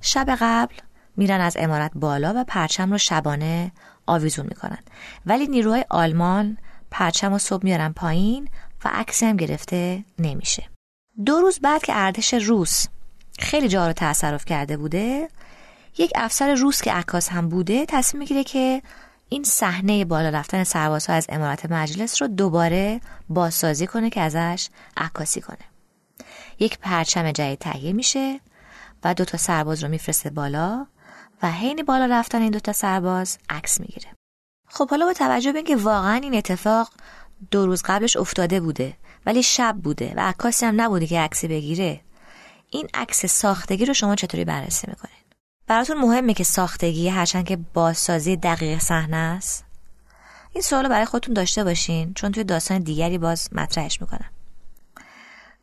شب 0.00 0.36
قبل 0.40 0.74
میرن 1.16 1.40
از 1.40 1.56
امارت 1.60 1.90
بالا 1.94 2.32
و 2.36 2.44
پرچم 2.44 2.92
رو 2.92 2.98
شبانه 2.98 3.72
آویزون 4.06 4.46
می‌کنن. 4.46 4.78
ولی 5.26 5.46
نیروهای 5.46 5.84
آلمان 5.90 6.58
پرچم 6.90 7.32
رو 7.32 7.38
صبح 7.38 7.64
میارن 7.64 7.92
پایین 7.92 8.48
و 8.84 8.88
عکسی 8.92 9.26
هم 9.26 9.36
گرفته 9.36 10.04
نمیشه. 10.18 10.68
دو 11.24 11.40
روز 11.40 11.60
بعد 11.60 11.82
که 11.82 11.92
ارتش 11.96 12.34
روس 12.34 12.86
خیلی 13.38 13.68
جا 13.68 13.86
رو 13.86 13.92
تصرف 13.92 14.44
کرده 14.44 14.76
بوده 14.76 15.28
یک 15.98 16.12
افسر 16.14 16.54
روس 16.54 16.82
که 16.82 16.92
عکاس 16.92 17.28
هم 17.28 17.48
بوده 17.48 17.86
تصمیم 17.86 18.18
می‌گیره 18.18 18.44
که 18.44 18.82
این 19.28 19.44
صحنه 19.44 20.04
بالا 20.04 20.28
رفتن 20.28 20.64
سربازها 20.64 21.16
از 21.16 21.26
امارت 21.28 21.70
مجلس 21.70 22.22
رو 22.22 22.28
دوباره 22.28 23.00
بازسازی 23.28 23.86
کنه 23.86 24.10
که 24.10 24.20
ازش 24.20 24.68
عکاسی 24.96 25.40
کنه. 25.40 25.58
یک 26.58 26.78
پرچم 26.78 27.32
جدید 27.32 27.58
تهیه 27.58 27.92
میشه 27.92 28.40
و 29.04 29.14
دو 29.14 29.24
تا 29.24 29.38
سرباز 29.38 29.82
رو 29.82 29.88
میفرسته 29.88 30.30
بالا 30.30 30.86
و 31.42 31.50
حین 31.50 31.82
بالا 31.82 32.06
رفتن 32.06 32.42
این 32.42 32.50
دوتا 32.50 32.72
سرباز 32.72 33.38
عکس 33.48 33.80
می‌گیره. 33.80 34.08
خب 34.68 34.90
حالا 34.90 35.06
با 35.06 35.12
توجه 35.12 35.52
به 35.52 35.58
اینکه 35.58 35.76
واقعا 35.76 36.14
این 36.14 36.34
اتفاق 36.34 36.90
دو 37.50 37.66
روز 37.66 37.82
قبلش 37.82 38.16
افتاده 38.16 38.60
بوده 38.60 38.96
ولی 39.26 39.42
شب 39.42 39.76
بوده 39.82 40.14
و 40.16 40.20
عکاسی 40.20 40.66
هم 40.66 40.80
نبوده 40.80 41.06
که 41.06 41.20
عکسی 41.20 41.48
بگیره 41.48 42.00
این 42.70 42.88
عکس 42.94 43.26
ساختگی 43.26 43.84
رو 43.84 43.94
شما 43.94 44.14
چطوری 44.14 44.44
بررسی 44.44 44.86
می‌کنید؟ 44.90 45.15
براتون 45.66 45.98
مهمه 45.98 46.34
که 46.34 46.44
ساختگی 46.44 47.08
هرچند 47.08 47.46
که 47.46 47.58
بازسازی 47.74 48.36
دقیق 48.36 48.78
صحنه 48.78 49.16
است. 49.16 49.64
این 50.52 50.62
سوال 50.62 50.88
برای 50.88 51.04
خودتون 51.04 51.34
داشته 51.34 51.64
باشین 51.64 52.14
چون 52.14 52.32
توی 52.32 52.44
داستان 52.44 52.78
دیگری 52.78 53.18
باز 53.18 53.48
مطرحش 53.52 54.00
می‌کنم. 54.00 54.30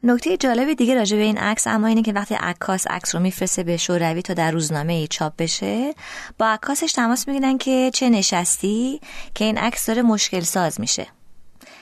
نکته 0.04 0.38
جالب 0.38 0.74
دیگه 0.74 0.96
راجع 0.96 1.18
به 1.18 1.24
این 1.24 1.38
عکس 1.38 1.68
اما 1.68 1.88
اینه 1.88 2.02
که 2.02 2.14
وقتی 2.14 2.36
عکاس 2.36 2.88
عکس 2.88 3.16
رو 3.16 3.22
میفرسته 3.22 3.64
به 3.64 3.78
شوروی 3.78 4.22
تا 4.22 4.34
در 4.34 4.52
روزنامه 4.52 4.94
ای 4.94 5.08
چاپ 5.08 5.34
بشه 5.38 5.94
با 6.38 6.48
عکاسش 6.48 6.94
تماس 6.94 7.28
می‌گیرن 7.28 7.58
که 7.58 7.92
چه 7.94 8.10
نشستی 8.10 9.02
که 9.36 9.46
این 9.46 9.58
عکس 9.58 9.86
داره 9.86 10.02
مشکل 10.02 10.40
ساز 10.40 10.80
میشه. 10.80 11.08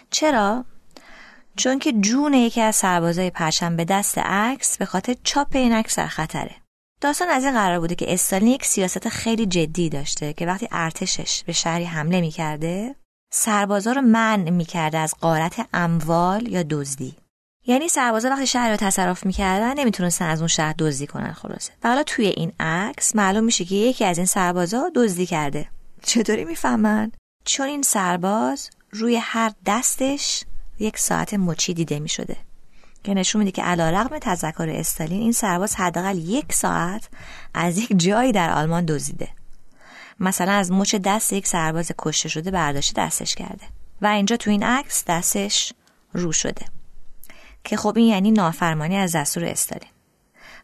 چرا؟ 0.10 0.66
چون 1.56 1.80
که 1.80 1.94
جون 1.94 2.34
یکی 2.34 2.62
از 2.62 2.76
سربازای 2.76 3.30
پرچم 3.30 3.76
به 3.76 3.86
دست 3.86 4.18
عکس 4.18 4.78
به 4.78 4.86
خاطر 4.86 5.16
چاپ 5.24 5.56
این 5.56 5.74
عکس 5.74 5.96
در 5.96 6.08
خطره. 6.08 6.61
داستان 7.02 7.30
از 7.30 7.44
این 7.44 7.54
قرار 7.54 7.80
بوده 7.80 7.96
که 7.96 8.14
استالین 8.14 8.48
یک 8.48 8.66
سیاست 8.66 9.10
خیلی 9.10 9.46
جدی 9.46 9.90
داشته 9.90 10.34
که 10.34 10.46
وقتی 10.46 10.68
ارتشش 10.72 11.44
به 11.44 11.54
شهری 11.54 11.86
حمله 11.86 12.22
می‌کرده 12.22 12.96
سربازا 13.34 13.92
رو 13.92 14.02
منع 14.02 14.50
می‌کرده 14.50 14.98
از 14.98 15.14
قارت 15.22 15.68
اموال 15.74 16.48
یا 16.48 16.64
دزدی. 16.64 17.16
یعنی 17.68 17.90
سربازا 17.90 18.30
وقتی 18.30 18.48
شهر 18.48 18.72
رو 18.72 18.76
تصرف 18.76 19.26
می‌کردن 19.26 19.80
نمی‌تونستن 19.80 20.26
از 20.26 20.40
اون 20.40 20.48
شهر 20.48 20.76
دزدی 20.80 21.08
کنن 21.08 21.34
خلاصه. 21.34 21.72
و 21.84 21.88
حالا 21.88 22.04
توی 22.04 22.26
این 22.26 22.52
عکس 22.60 23.16
معلوم 23.16 23.44
میشه 23.44 23.66
که 23.66 23.76
یکی 23.76 24.06
از 24.06 24.18
این 24.18 24.28
سربازا 24.28 24.92
دزدی 24.96 25.26
کرده. 25.26 25.68
چطوری 26.04 26.46
می‌فهمن؟ 26.46 27.12
چون 27.46 27.68
این 27.68 27.82
سرباز 27.82 28.70
روی 28.92 29.16
هر 29.16 29.52
دستش 29.66 30.44
یک 30.80 30.98
ساعت 30.98 31.34
مچی 31.34 31.74
دیده 31.74 32.00
می‌شده. 32.00 32.38
که 33.04 33.14
نشون 33.14 33.40
میده 33.40 33.52
که 33.52 33.64
علیرغم 33.64 34.20
تذکر 34.20 34.70
استالین 34.70 35.22
این 35.22 35.32
سرباز 35.32 35.76
حداقل 35.76 36.18
یک 36.18 36.54
ساعت 36.54 37.10
از 37.54 37.78
یک 37.78 38.00
جایی 38.00 38.32
در 38.32 38.52
آلمان 38.52 38.86
دزدیده. 38.86 39.30
مثلا 40.20 40.52
از 40.52 40.72
مچ 40.72 40.96
دست 40.96 41.34
یک 41.34 41.48
سرباز 41.48 41.92
کشته 41.98 42.30
شده 42.30 42.52
برداشته 42.52 43.02
دستش 43.02 43.36
کرده. 43.36 43.66
و 44.02 44.08
اینجا 44.08 44.38
تو 44.38 44.50
این 44.50 44.64
عکس 44.64 45.04
دستش 45.08 45.74
رو 46.14 46.32
شده. 46.32 46.66
که 47.64 47.78
خب 47.78 47.94
این 47.98 48.08
یعنی 48.08 48.32
نافرمانی 48.32 48.96
از 48.96 49.16
دستور 49.16 49.46
استالین. 49.46 49.90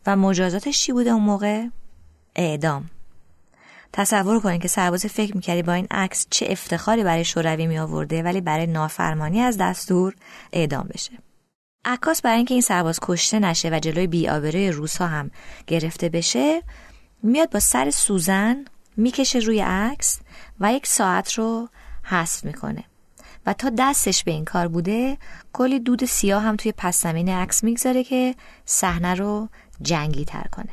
و 0.06 0.16
مجازاتش 0.16 0.82
چی 0.82 0.92
بوده 0.92 1.10
اون 1.10 1.24
موقع؟ 1.24 1.66
اعدام. 2.36 2.90
تصور 3.94 4.40
کنید 4.40 4.62
که 4.62 4.68
سرباز 4.68 5.06
فکر 5.06 5.36
می‌کردی 5.36 5.64
با 5.64 5.74
این 5.74 5.88
عکس 5.92 6.28
چه 6.30 6.48
افتخاری 6.50 7.04
برای 7.04 7.26
شوروی 7.26 7.68
می 7.68 7.80
آورده 7.80 8.24
ولی 8.24 8.42
برای 8.42 8.68
نافرمانی 8.68 9.42
از 9.42 9.58
دستور 9.58 10.16
اعدام 10.54 10.88
بشه. 10.94 11.12
عکاس 11.88 12.22
برای 12.22 12.38
اینکه 12.38 12.54
این 12.54 12.62
سرباز 12.62 13.00
کشته 13.02 13.40
نشه 13.40 13.70
و 13.70 13.80
جلوی 13.80 14.08
بیآبروی 14.08 14.72
روس 14.72 14.98
ها 14.98 15.08
هم 15.08 15.32
گرفته 15.68 16.10
بشه 16.10 16.64
میاد 17.24 17.50
با 17.50 17.60
سر 17.60 17.90
سوزن 17.90 18.66
می‌کشه 18.98 19.40
روی 19.40 19.60
عکس 19.60 20.20
و 20.60 20.74
یک 20.74 20.88
ساعت 20.88 21.34
رو 21.34 21.70
حذف 22.04 22.46
می‌کنه. 22.46 22.84
و 23.46 23.54
تا 23.54 23.72
دستش 23.78 24.24
به 24.24 24.32
این 24.32 24.46
کار 24.46 24.68
بوده 24.68 25.18
کلی 25.54 25.80
دود 25.80 26.06
سیاه 26.06 26.44
هم 26.44 26.56
توی 26.56 26.74
پس 26.78 27.02
زمین 27.04 27.30
عکس 27.30 27.64
می‌گذاره 27.64 28.04
که 28.04 28.36
صحنه 28.66 29.14
رو 29.16 29.50
جنگی 29.82 30.26
تر 30.26 30.46
کنه. 30.52 30.72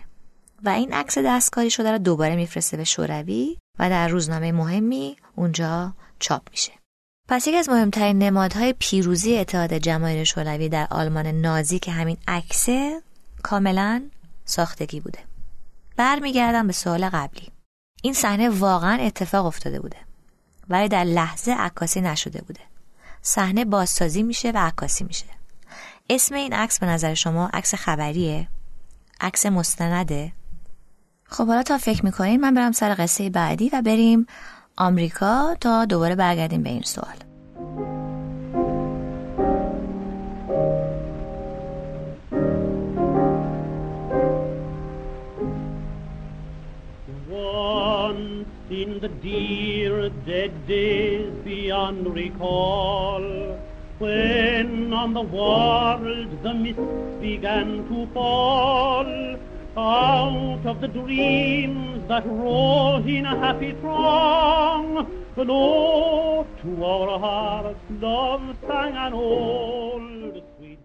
و 0.65 0.69
این 0.69 0.93
عکس 0.93 1.19
دستکاری 1.19 1.71
شده 1.71 1.93
رو 1.93 1.99
دوباره 1.99 2.37
میفرسته 2.37 2.77
به 2.77 2.85
شوروی 2.85 3.59
و 3.79 3.91
در 3.91 4.09
روزنامه 4.09 4.53
مهمی 4.53 5.17
اونجا 5.37 5.95
چاپ 6.19 6.43
میشه. 6.51 6.73
پس 7.29 7.47
یکی 7.47 7.57
از 7.57 7.69
مهمترین 7.69 8.19
نمادهای 8.19 8.75
پیروزی 8.79 9.39
اتحاد 9.39 9.75
جماهیر 9.75 10.25
شوروی 10.25 10.69
در 10.69 10.87
آلمان 10.91 11.27
نازی 11.27 11.79
که 11.79 11.93
همین 11.93 12.17
عکس 12.29 12.69
کاملا 13.43 14.03
ساختگی 14.45 15.01
بوده. 15.01 15.19
برمیگردم 15.97 16.67
به 16.67 16.73
سوال 16.73 17.09
قبلی. 17.09 17.49
این 18.03 18.13
صحنه 18.13 18.49
واقعا 18.49 18.99
اتفاق 19.03 19.47
افتاده 19.47 19.81
بوده 19.81 19.97
ولی 20.69 20.89
در 20.89 21.05
لحظه 21.05 21.53
عکاسی 21.53 22.01
نشده 22.01 22.43
بوده. 22.43 22.61
صحنه 23.23 23.65
بازسازی 23.65 24.23
میشه 24.23 24.51
و 24.51 24.59
عکاسی 24.59 25.05
میشه. 25.05 25.27
اسم 26.11 26.35
این 26.35 26.53
عکس 26.53 26.79
به 26.79 26.87
نظر 26.87 27.15
شما 27.15 27.51
عکس 27.53 27.75
خبریه؟ 27.75 28.49
عکس 29.21 29.47
مستنده؟ 29.47 30.33
خب 31.25 31.47
حالا 31.47 31.63
تا 31.63 31.79
فکر 31.79 32.05
می‌کنین 32.05 32.41
من 32.41 32.55
برم 32.55 32.73
سر 32.73 32.95
قصه 32.99 33.31
بعدی 33.31 33.69
و 33.73 33.83
بریم 33.83 34.27
آمریکا 34.77 35.57
تا 35.61 35.85
دوباره 35.85 36.15
برگردیم 36.15 36.63
به 36.63 36.71
این 36.71 36.83
سوال 36.83 37.17
in 48.71 48.99
the 49.01 49.09
dear 49.27 50.09
dead 50.27 50.53
days 50.67 51.31
beyond 51.45 52.03
recall 52.13 53.23
when 53.99 54.93
on 54.93 55.15
the 55.15 55.27
world 55.37 56.31
the 56.43 56.55
mist 56.63 56.81
began 57.21 57.69
to 57.89 58.07
fall 58.15 59.07
out 59.77 60.65
of 60.67 60.81
the 60.81 60.89
dreams 60.89 62.07
that 62.09 62.25
rose 62.27 63.07
in 63.07 63.27
a 63.27 63.37
happy 63.39 63.73
throng 63.81 64.85
flow 65.35 66.47
to 66.63 66.85
our 66.85 67.19
hearts 67.19 67.81
love 68.01 68.45
sang 68.67 68.95
an 68.97 69.13
old 69.13 70.43
sweet 70.57 70.79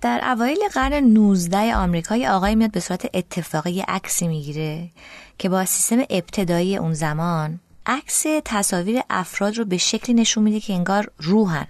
در 0.00 0.20
اوایل 0.24 0.58
قرن 0.74 1.04
19 1.04 1.76
آمریکا 1.76 2.16
یه 2.16 2.30
آقای 2.30 2.54
میاد 2.54 2.70
به 2.70 2.80
صورت 2.80 3.06
اتفاقی 3.14 3.80
عکسی 3.80 4.28
می‌گیره 4.28 4.90
که 5.38 5.48
با 5.48 5.64
سیستم 5.64 5.98
ابتدایی 6.10 6.76
اون 6.76 6.92
زمان 6.92 7.60
عکس 7.86 8.26
تصاویر 8.44 9.00
افراد 9.10 9.58
رو 9.58 9.64
به 9.64 9.76
شکلی 9.76 10.14
نشون 10.14 10.44
میده 10.44 10.60
که 10.60 10.74
انگار 10.74 11.10
روحن. 11.18 11.66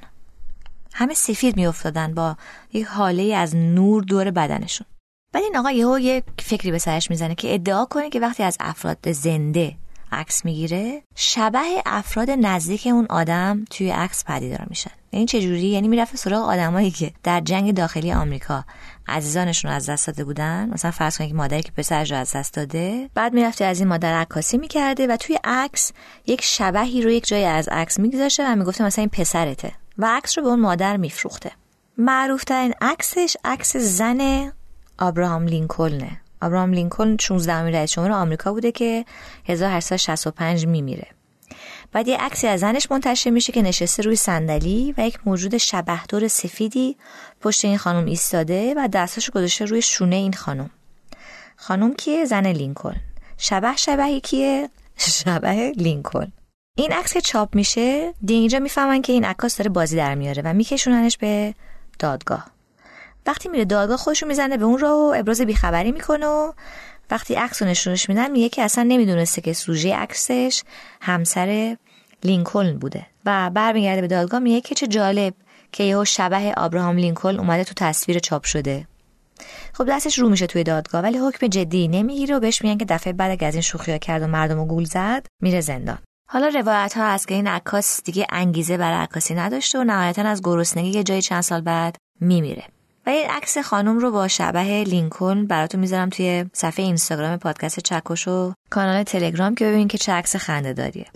همه 0.94 1.14
سفید 1.14 1.56
میافتادن 1.56 2.14
با 2.14 2.36
یک 2.72 2.86
حاله 2.86 3.34
از 3.34 3.56
نور 3.56 4.02
دور 4.02 4.30
بدنشون. 4.30 4.86
بعد 5.36 5.44
این 5.44 5.56
آقا 5.56 5.70
یهو 5.70 5.98
یه 5.98 6.22
فکری 6.38 6.70
به 6.70 6.78
سرش 6.78 7.10
می‌زنه 7.10 7.34
که 7.34 7.54
ادعا 7.54 7.84
کنه 7.84 8.10
که 8.10 8.20
وقتی 8.20 8.42
از 8.42 8.56
افراد 8.60 9.12
زنده 9.12 9.76
عکس 10.12 10.44
می‌گیره 10.44 11.02
شبه 11.14 11.82
افراد 11.86 12.30
نزدیک 12.30 12.86
اون 12.86 13.06
آدم 13.10 13.64
توی 13.70 13.90
عکس 13.90 14.24
پدیدار 14.24 14.66
میشن. 14.70 14.90
این 15.10 15.26
چه 15.26 15.40
جوری 15.40 15.68
یعنی 15.68 15.88
می‌رفت 15.88 16.16
سراغ 16.16 16.48
آدمایی 16.48 16.90
که 16.90 17.12
در 17.22 17.40
جنگ 17.40 17.74
داخلی 17.74 18.12
آمریکا 18.12 18.64
عزیزانشون 19.08 19.70
رو 19.70 19.76
از 19.76 19.90
دست 19.90 20.06
داده 20.06 20.24
بودن. 20.24 20.70
مثلا 20.72 20.90
فرض 20.90 21.18
کنید 21.18 21.30
که 21.30 21.36
مادری 21.36 21.62
که 21.62 21.72
پسرش 21.76 22.10
رو 22.10 22.16
از 22.16 22.32
دست 22.32 22.54
داده 22.54 23.10
بعد 23.14 23.32
می‌رفته 23.32 23.64
از 23.64 23.78
این 23.80 23.88
مادر 23.88 24.20
عکاسی 24.20 24.58
می‌کرده 24.58 25.06
و 25.06 25.16
توی 25.16 25.38
عکس 25.44 25.92
یک 26.26 26.42
شبهی 26.42 27.02
رو 27.02 27.10
یک 27.10 27.26
جای 27.26 27.44
از 27.44 27.68
عکس 27.68 27.98
میگذاشته 27.98 28.52
و 28.52 28.56
می‌گفته 28.56 28.84
مثلا 28.84 29.02
این 29.02 29.10
پسرته 29.10 29.72
و 29.98 30.06
عکس 30.06 30.38
رو 30.38 30.44
به 30.44 30.50
اون 30.50 30.60
مادر 30.60 30.96
میفروخته. 30.96 31.52
معروف 31.98 32.44
ترین 32.44 32.74
عکسش 32.80 33.36
عکس 33.44 33.76
زن 33.76 34.52
آبراهام 34.98 35.46
لینکلنه. 35.46 36.20
آبراهام 36.42 36.72
لینکلن 36.72 37.16
16 37.20 37.52
رئیس 37.52 37.92
جمهور 37.92 38.12
آمریکا 38.12 38.52
بوده 38.52 38.72
که 38.72 39.04
1865 39.44 40.66
میمیره. 40.66 41.06
بعد 41.92 42.08
یه 42.08 42.16
عکسی 42.16 42.46
از 42.46 42.60
زنش 42.60 42.90
منتشر 42.90 43.30
میشه 43.30 43.52
که 43.52 43.62
نشسته 43.62 44.02
روی 44.02 44.16
صندلی 44.16 44.94
و 44.98 45.06
یک 45.06 45.18
موجود 45.24 45.56
شبهدار 45.56 46.28
سفیدی 46.28 46.96
پشت 47.40 47.64
این 47.64 47.78
خانم 47.78 48.04
ایستاده 48.04 48.74
و 48.76 48.88
دستاشو 48.92 49.32
گذاشته 49.32 49.64
روی 49.64 49.82
شونه 49.82 50.16
این 50.16 50.32
خانم. 50.32 50.70
خانم 51.56 51.94
کیه؟ 51.94 52.24
زن 52.24 52.46
لینکلن. 52.46 53.00
شبه 53.38 53.76
شبهی 53.76 54.20
کیه؟ 54.20 54.70
شبه 54.96 55.72
لینکلن. 55.76 56.32
این 56.78 56.92
عکس 56.92 57.16
چاپ 57.16 57.54
میشه 57.54 58.14
دیگه 58.24 58.58
می‌فهمن 58.58 59.02
که 59.02 59.12
این 59.12 59.24
عکاس 59.24 59.56
داره 59.56 59.70
بازی 59.70 59.96
در 59.96 60.14
میاره 60.14 60.42
و 60.42 60.52
میکشوننش 60.52 61.18
به 61.18 61.54
دادگاه. 61.98 62.55
وقتی 63.26 63.48
میره 63.48 63.64
دادگاه 63.64 63.96
خوشو 63.96 64.26
می‌زنه 64.26 64.56
به 64.56 64.64
اون 64.64 64.78
راه 64.78 64.92
و 64.92 65.14
ابراز 65.16 65.40
بیخبری 65.40 65.92
می‌کنه 65.92 66.26
و 66.26 66.52
وقتی 67.10 67.34
عکس 67.34 67.62
رو 67.62 67.68
نشونش 67.68 68.08
میدن 68.08 68.30
میگه 68.30 68.48
که 68.48 68.62
اصلا 68.62 68.84
نمی‌دونسته 68.84 69.40
که 69.40 69.52
سوژه 69.52 69.96
عکسش 69.96 70.62
همسر 71.00 71.76
لینکلن 72.24 72.78
بوده. 72.78 73.06
و 73.24 73.50
برمیگرده 73.50 74.00
به 74.00 74.06
دادگاه 74.06 74.40
میگه 74.40 74.60
که 74.60 74.74
چه 74.74 74.86
جالب 74.86 75.34
که 75.72 75.84
یهو 75.84 76.04
شبه 76.04 76.54
آبراهام 76.56 76.96
لینکلن 76.96 77.38
اومده 77.38 77.64
تو 77.64 77.74
تصویر 77.76 78.18
چاپ 78.18 78.44
شده. 78.44 78.86
خب 79.72 79.86
دستش 79.88 80.18
رو 80.18 80.28
میشه 80.28 80.46
توی 80.46 80.64
دادگاه 80.64 81.02
ولی 81.02 81.18
حکم 81.18 81.46
جدی 81.46 81.88
نمی‌گیره 81.88 82.36
و 82.36 82.40
بهش 82.40 82.62
میگن 82.62 82.78
که 82.78 82.84
دفعه 82.84 83.12
بعد 83.12 83.44
از 83.44 83.54
این 83.54 83.62
شوخی 83.62 83.98
کرد 83.98 84.22
و 84.22 84.26
مردم 84.26 84.66
گول 84.66 84.84
زد 84.84 85.26
میره 85.42 85.60
زندان. 85.60 85.98
حالا 86.28 86.48
روایت 86.48 86.96
ها 86.96 87.12
هست 87.12 87.28
که 87.28 87.34
این 87.34 87.46
عکاس 87.46 88.02
دیگه 88.04 88.26
انگیزه 88.30 88.76
برای 88.76 88.98
عکاسی 88.98 89.34
نداشته 89.34 89.78
و 89.78 89.84
نهایتا 89.84 90.22
از 90.22 90.42
گرسنگی 90.44 90.90
یه 90.90 91.02
جای 91.02 91.22
چند 91.22 91.40
سال 91.40 91.60
بعد 91.60 91.96
میمیره. 92.20 92.64
و 93.06 93.10
این 93.10 93.30
عکس 93.30 93.58
خانم 93.58 93.98
رو 93.98 94.10
با 94.10 94.28
شبه 94.28 94.84
لینکلن 94.84 95.46
براتون 95.46 95.80
می‌ذارم 95.80 96.08
توی 96.08 96.44
صفحه 96.52 96.84
اینستاگرام 96.84 97.36
پادکست 97.36 97.80
چکش 97.80 98.28
و 98.28 98.52
کانال 98.70 99.02
تلگرام 99.02 99.54
که 99.54 99.64
ببینید 99.64 99.88
که 99.88 99.98
چه 99.98 100.12
عکس 100.12 100.36
خنده 100.36 100.72
داریه. 100.72 101.06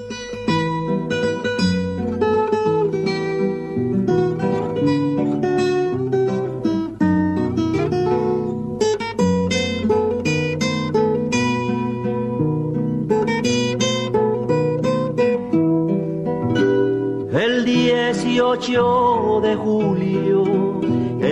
El 17.43 17.67
18 17.67 19.41
de 19.47 19.53
julio, 19.63 20.30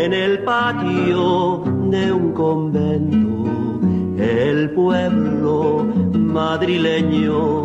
en 0.04 0.12
el 0.12 0.44
patio 0.44 1.62
de 1.90 2.12
un 2.12 2.32
convento, 2.32 3.80
el 4.16 4.70
pueblo 4.70 5.86
madrileño 6.12 7.64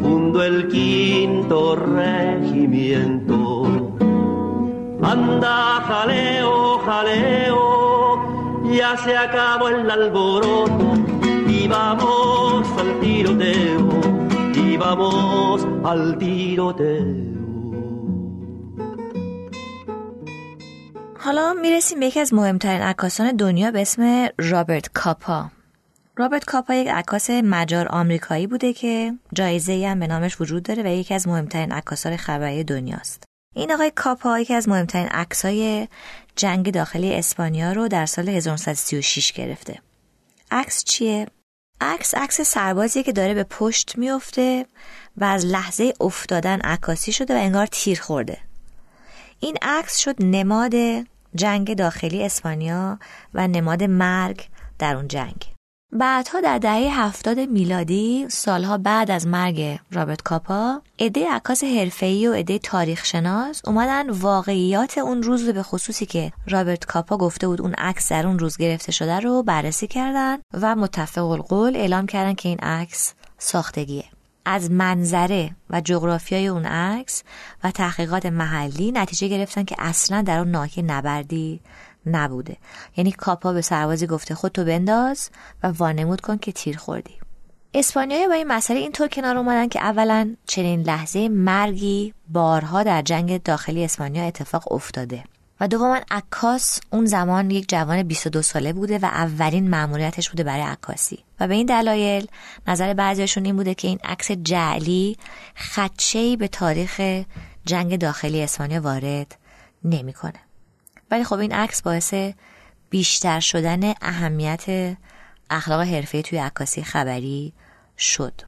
fundó 0.00 0.42
el 0.42 0.68
quinto 0.68 1.76
regimiento. 1.76 3.66
Anda, 5.02 5.82
jaleo, 5.86 6.78
jaleo, 6.78 8.22
ya 8.72 8.96
se 8.96 9.16
acabó 9.16 9.68
el 9.68 9.90
alboroto 9.90 10.94
y 11.46 11.68
vamos 11.68 12.66
al 12.78 12.98
tiroteo, 13.00 13.88
y 14.54 14.76
vamos 14.78 15.66
al 15.84 16.16
tiroteo. 16.16 17.37
حالا 21.28 21.52
می‌رسیم 21.52 22.00
به 22.00 22.06
یکی 22.06 22.20
از 22.20 22.34
مهمترین 22.34 22.80
عکاسان 22.80 23.36
دنیا 23.36 23.70
به 23.70 23.80
اسم 23.80 24.28
رابرت 24.38 24.88
کاپا. 24.92 25.50
رابرت 26.16 26.44
کاپا 26.44 26.74
یک 26.74 26.88
عکاس 26.88 27.30
مجار 27.30 27.88
آمریکایی 27.88 28.46
بوده 28.46 28.72
که 28.72 29.14
جایزه 29.32 29.88
هم 29.88 30.00
به 30.00 30.06
نامش 30.06 30.40
وجود 30.40 30.62
داره 30.62 30.82
و 30.82 30.86
یکی 30.86 31.14
از 31.14 31.28
مهمترین 31.28 31.72
عکاسان 31.72 32.16
خبری 32.16 32.64
دنیاست. 32.64 33.24
این 33.56 33.72
آقای 33.72 33.92
کاپا 33.94 34.38
یکی 34.38 34.54
از 34.54 34.68
مهمترین 34.68 35.08
عکسای 35.08 35.88
جنگ 36.36 36.72
داخلی 36.72 37.14
اسپانیا 37.14 37.72
رو 37.72 37.88
در 37.88 38.06
سال 38.06 38.28
1936 38.28 39.32
گرفته. 39.32 39.78
عکس 40.50 40.84
چیه؟ 40.84 41.26
عکس 41.80 42.14
عکس 42.14 42.40
سربازی 42.40 43.02
که 43.02 43.12
داره 43.12 43.34
به 43.34 43.44
پشت 43.44 43.98
میفته 43.98 44.66
و 45.16 45.24
از 45.24 45.46
لحظه 45.46 45.92
افتادن 46.00 46.60
عکاسی 46.60 47.12
شده 47.12 47.34
و 47.34 47.38
انگار 47.40 47.66
تیر 47.66 48.00
خورده. 48.00 48.38
این 49.40 49.56
عکس 49.62 49.98
شد 49.98 50.14
نماد 50.20 50.74
جنگ 51.34 51.74
داخلی 51.74 52.24
اسپانیا 52.24 52.98
و 53.34 53.48
نماد 53.48 53.82
مرگ 53.82 54.48
در 54.78 54.96
اون 54.96 55.08
جنگ. 55.08 55.58
بعدها 55.92 56.40
در 56.40 56.58
دهه 56.58 57.00
هفتاد 57.00 57.38
میلادی 57.38 58.26
سالها 58.30 58.78
بعد 58.78 59.10
از 59.10 59.26
مرگ 59.26 59.78
رابرت 59.92 60.22
کاپا 60.22 60.82
عده 60.98 61.32
عکاس 61.32 61.64
حرفه‌ای 61.64 62.26
و 62.28 62.34
عده 62.34 62.58
تاریخ 62.58 63.04
شناس 63.04 63.62
اومدن 63.66 64.10
واقعیات 64.10 64.98
اون 64.98 65.22
روز 65.22 65.48
به 65.48 65.62
خصوصی 65.62 66.06
که 66.06 66.32
رابرت 66.48 66.84
کاپا 66.84 67.16
گفته 67.16 67.48
بود 67.48 67.60
اون 67.60 67.74
عکس 67.74 68.12
در 68.12 68.26
اون 68.26 68.38
روز 68.38 68.56
گرفته 68.56 68.92
شده 68.92 69.20
رو 69.20 69.42
بررسی 69.42 69.86
کردن 69.86 70.38
و 70.54 70.76
متفق 70.76 71.30
القول 71.30 71.76
اعلام 71.76 72.06
کردن 72.06 72.34
که 72.34 72.48
این 72.48 72.58
عکس 72.58 73.14
ساختگیه. 73.38 74.04
از 74.48 74.70
منظره 74.70 75.50
و 75.70 75.80
جغرافیای 75.80 76.46
اون 76.46 76.64
عکس 76.66 77.22
و 77.64 77.70
تحقیقات 77.70 78.26
محلی 78.26 78.92
نتیجه 78.92 79.28
گرفتن 79.28 79.64
که 79.64 79.76
اصلا 79.78 80.22
در 80.22 80.38
اون 80.38 80.50
ناحیه 80.50 80.84
نبردی 80.84 81.60
نبوده. 82.06 82.56
یعنی 82.96 83.12
کاپا 83.12 83.52
به 83.52 83.60
سربازی 83.60 84.06
گفته 84.06 84.34
خودتو 84.34 84.64
بنداز 84.64 85.30
و 85.62 85.68
وانمود 85.68 86.20
کن 86.20 86.38
که 86.38 86.52
تیر 86.52 86.78
خوردی. 86.78 87.14
اسپانیایی 87.74 88.28
با 88.28 88.34
این 88.34 88.46
مسئله 88.46 88.78
اینطور 88.78 89.08
کنار 89.08 89.36
اومدن 89.36 89.68
که 89.68 89.80
اولا 89.80 90.36
چنین 90.46 90.82
لحظه 90.82 91.28
مرگی 91.28 92.14
بارها 92.28 92.82
در 92.82 93.02
جنگ 93.02 93.42
داخلی 93.42 93.84
اسپانیا 93.84 94.24
اتفاق 94.24 94.72
افتاده. 94.72 95.24
و 95.60 95.68
دوما 95.68 96.00
عکاس 96.10 96.80
اون 96.90 97.06
زمان 97.06 97.50
یک 97.50 97.68
جوان 97.68 98.02
22 98.02 98.42
ساله 98.42 98.72
بوده 98.72 98.98
و 98.98 99.04
اولین 99.04 99.70
مأموریتش 99.70 100.30
بوده 100.30 100.44
برای 100.44 100.62
عکاسی. 100.62 101.24
و 101.40 101.48
به 101.48 101.54
این 101.54 101.66
دلایل 101.66 102.26
نظر 102.68 102.94
بعضیشون 102.94 103.44
این 103.44 103.56
بوده 103.56 103.74
که 103.74 103.88
این 103.88 103.98
عکس 104.04 104.32
جعلی 104.32 105.16
خدشه‌ای 105.56 106.36
به 106.36 106.48
تاریخ 106.48 107.00
جنگ 107.64 107.98
داخلی 107.98 108.42
اسپانیا 108.42 108.80
وارد 108.80 109.38
نمی‌کنه. 109.84 110.40
ولی 111.10 111.24
خب 111.24 111.38
این 111.38 111.52
عکس 111.52 111.82
باعث 111.82 112.14
بیشتر 112.90 113.40
شدن 113.40 113.94
اهمیت 114.02 114.96
اخلاق 115.50 115.80
حرفه 115.80 116.22
توی 116.22 116.38
عکاسی 116.38 116.82
خبری 116.82 117.52
شد. 117.98 118.40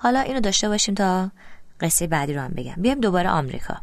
حالا 0.00 0.20
اینو 0.20 0.40
داشته 0.40 0.68
باشیم 0.68 0.94
تا 0.94 1.30
قصه 1.80 2.06
بعدی 2.06 2.34
رو 2.34 2.40
هم 2.40 2.50
بگم. 2.50 2.74
بیایم 2.78 3.00
دوباره 3.00 3.30
آمریکا. 3.30 3.76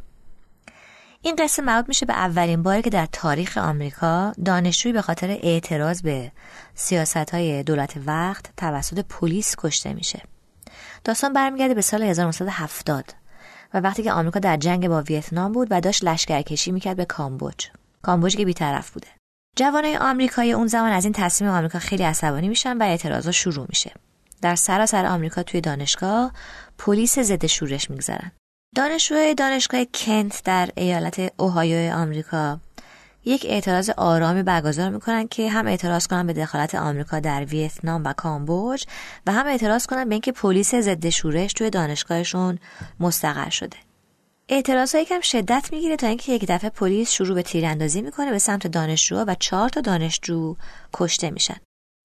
این 1.23 1.36
قصه 1.36 1.62
مربوط 1.62 1.88
میشه 1.88 2.05
به 2.05 2.13
اولین 2.13 2.63
باری 2.63 2.81
که 2.81 2.89
در 2.89 3.07
تاریخ 3.12 3.57
آمریکا 3.57 4.34
دانشجویی 4.45 4.93
به 4.93 5.01
خاطر 5.01 5.38
اعتراض 5.41 6.01
به 6.01 6.31
سیاست 6.75 7.17
های 7.17 7.63
دولت 7.63 7.93
وقت 8.05 8.45
توسط 8.57 9.05
پلیس 9.10 9.55
کشته 9.57 9.93
میشه. 9.93 10.21
داستان 11.03 11.34
برمیگرده 11.34 11.73
به 11.73 11.81
سال 11.81 12.03
1970 12.03 13.13
و 13.73 13.79
وقتی 13.79 14.03
که 14.03 14.12
آمریکا 14.12 14.39
در 14.39 14.57
جنگ 14.57 14.88
با 14.88 15.01
ویتنام 15.01 15.51
بود 15.51 15.67
و 15.71 15.81
داشت 15.81 16.03
لشکرکشی 16.03 16.71
می‌کرد 16.71 16.97
به 16.97 17.05
کامبوج. 17.05 17.67
کامبوج 18.01 18.36
که 18.36 18.45
بیطرف 18.45 18.89
بوده. 18.89 19.07
جوانای 19.55 19.97
آمریکایی 19.97 20.53
اون 20.53 20.67
زمان 20.67 20.91
از 20.91 21.03
این 21.03 21.13
تصمیم 21.13 21.51
آمریکا 21.51 21.79
خیلی 21.79 22.03
عصبانی 22.03 22.49
میشن 22.49 22.77
و 22.77 22.84
اعتراضا 22.84 23.31
شروع 23.31 23.65
میشه. 23.69 23.91
در 24.41 24.55
سراسر 24.55 25.05
آمریکا 25.05 25.43
توی 25.43 25.62
دانشگاه 25.62 26.34
پلیس 26.77 27.19
ضد 27.19 27.45
شورش 27.45 27.89
می‌گذارن. 27.89 28.31
دانشجوی 28.75 29.36
دانشگاه 29.36 29.86
کنت 29.86 30.43
در 30.43 30.69
ایالت 30.75 31.34
اوهایو 31.38 31.93
آمریکا. 31.93 32.60
یک 33.25 33.45
اعتراض 33.49 33.89
آرامی 33.89 34.43
برگزار 34.43 34.89
می‌کنن 34.89 35.27
که 35.27 35.49
هم 35.49 35.67
اعتراض 35.67 36.07
کنن 36.07 36.27
به 36.27 36.34
دخالت 36.34 36.75
آمریکا 36.75 37.19
در 37.19 37.45
ویتنام 37.45 38.03
و 38.05 38.13
کامبوج 38.13 38.84
و 39.27 39.31
هم 39.31 39.47
اعتراض 39.47 39.86
کنن 39.86 40.10
به 40.10 40.15
اینکه 40.15 40.31
پلیس 40.31 40.75
ضد 40.75 41.10
شورش 41.10 41.53
توی 41.53 41.69
دانشگاهشون 41.69 42.60
مستقر 42.99 43.49
شده. 43.49 43.77
اعتراض 44.49 44.95
یکم 44.95 45.21
شدت 45.21 45.69
می‌گیره 45.71 45.95
تا 45.95 46.07
اینکه 46.07 46.31
یک 46.31 46.45
دفعه 46.47 46.69
پلیس 46.69 47.12
شروع 47.12 47.36
به 47.36 47.43
تیراندازی 47.43 48.01
می‌کنه 48.01 48.31
به 48.31 48.39
سمت 48.39 48.67
دانشجو 48.67 49.15
و 49.15 49.36
چهار 49.39 49.69
تا 49.69 49.81
دانشجو 49.81 50.55
کشته 50.93 51.29
میشن. 51.29 51.57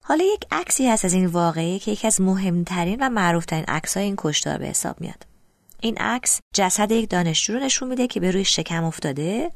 حالا 0.03 0.23
یک 0.33 0.45
عکسی 0.51 0.87
هست 0.87 1.05
از 1.05 1.13
این 1.13 1.25
واقعه 1.25 1.79
که 1.79 1.91
یکی 1.91 2.07
از 2.07 2.21
مهمترین 2.21 2.97
و 3.01 3.09
معروفترین 3.09 3.65
عکسای 3.67 4.03
این 4.03 4.15
کشتار 4.17 4.57
به 4.57 4.65
حساب 4.65 5.01
میاد. 5.01 5.36
این 5.81 5.97
عکس 5.97 6.39
جسد 6.53 6.91
یک 6.91 7.09
دانشجو 7.09 7.53
رو 7.53 7.59
نشون 7.59 7.89
میده 7.89 8.07
که 8.07 8.19
به 8.19 8.31
روی 8.31 8.45
شکم 8.45 8.83
افتاده 8.83 9.51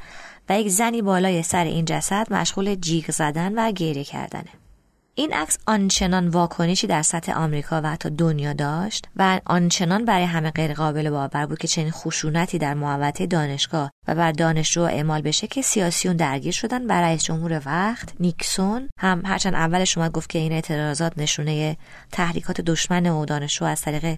و 0.49 0.59
یک 0.59 0.67
زنی 0.67 1.01
بالای 1.01 1.43
سر 1.43 1.63
این 1.63 1.85
جسد 1.85 2.33
مشغول 2.33 2.75
جیغ 2.75 3.11
زدن 3.11 3.53
و 3.55 3.71
گریه 3.71 4.03
کردنه. 4.03 4.49
این 5.15 5.33
عکس 5.33 5.57
آنچنان 5.67 6.27
واکنشی 6.27 6.87
در 6.87 7.01
سطح 7.01 7.33
آمریکا 7.33 7.81
و 7.83 7.89
حتی 7.89 8.09
دنیا 8.09 8.53
داشت 8.53 9.07
و 9.15 9.39
آنچنان 9.45 10.05
برای 10.05 10.25
همه 10.25 10.51
غیر 10.51 10.73
قابل 10.73 11.09
باور 11.09 11.45
بود 11.45 11.57
که 11.57 11.67
چنین 11.67 11.91
خشونتی 11.91 12.57
در 12.57 12.73
محوطه 12.73 13.25
دانشگاه 13.25 13.91
و 14.07 14.15
بر 14.15 14.31
دانشجو 14.31 14.81
اعمال 14.81 15.21
بشه 15.21 15.47
که 15.47 15.61
سیاسیون 15.61 16.15
درگیر 16.15 16.53
شدن 16.53 16.87
بر 16.87 17.01
رئیس 17.01 17.23
جمهور 17.23 17.61
وقت 17.65 18.13
نیکسون 18.19 18.89
هم 18.99 19.21
هرچند 19.25 19.53
اولش 19.53 19.97
اومد 19.97 20.11
گفت 20.11 20.29
که 20.29 20.39
این 20.39 20.51
اعتراضات 20.51 21.13
نشونه 21.17 21.77
تحریکات 22.11 22.61
دشمن 22.61 23.05
و 23.05 23.25
دانشجو 23.25 23.65
از 23.65 23.81
طریق 23.81 24.17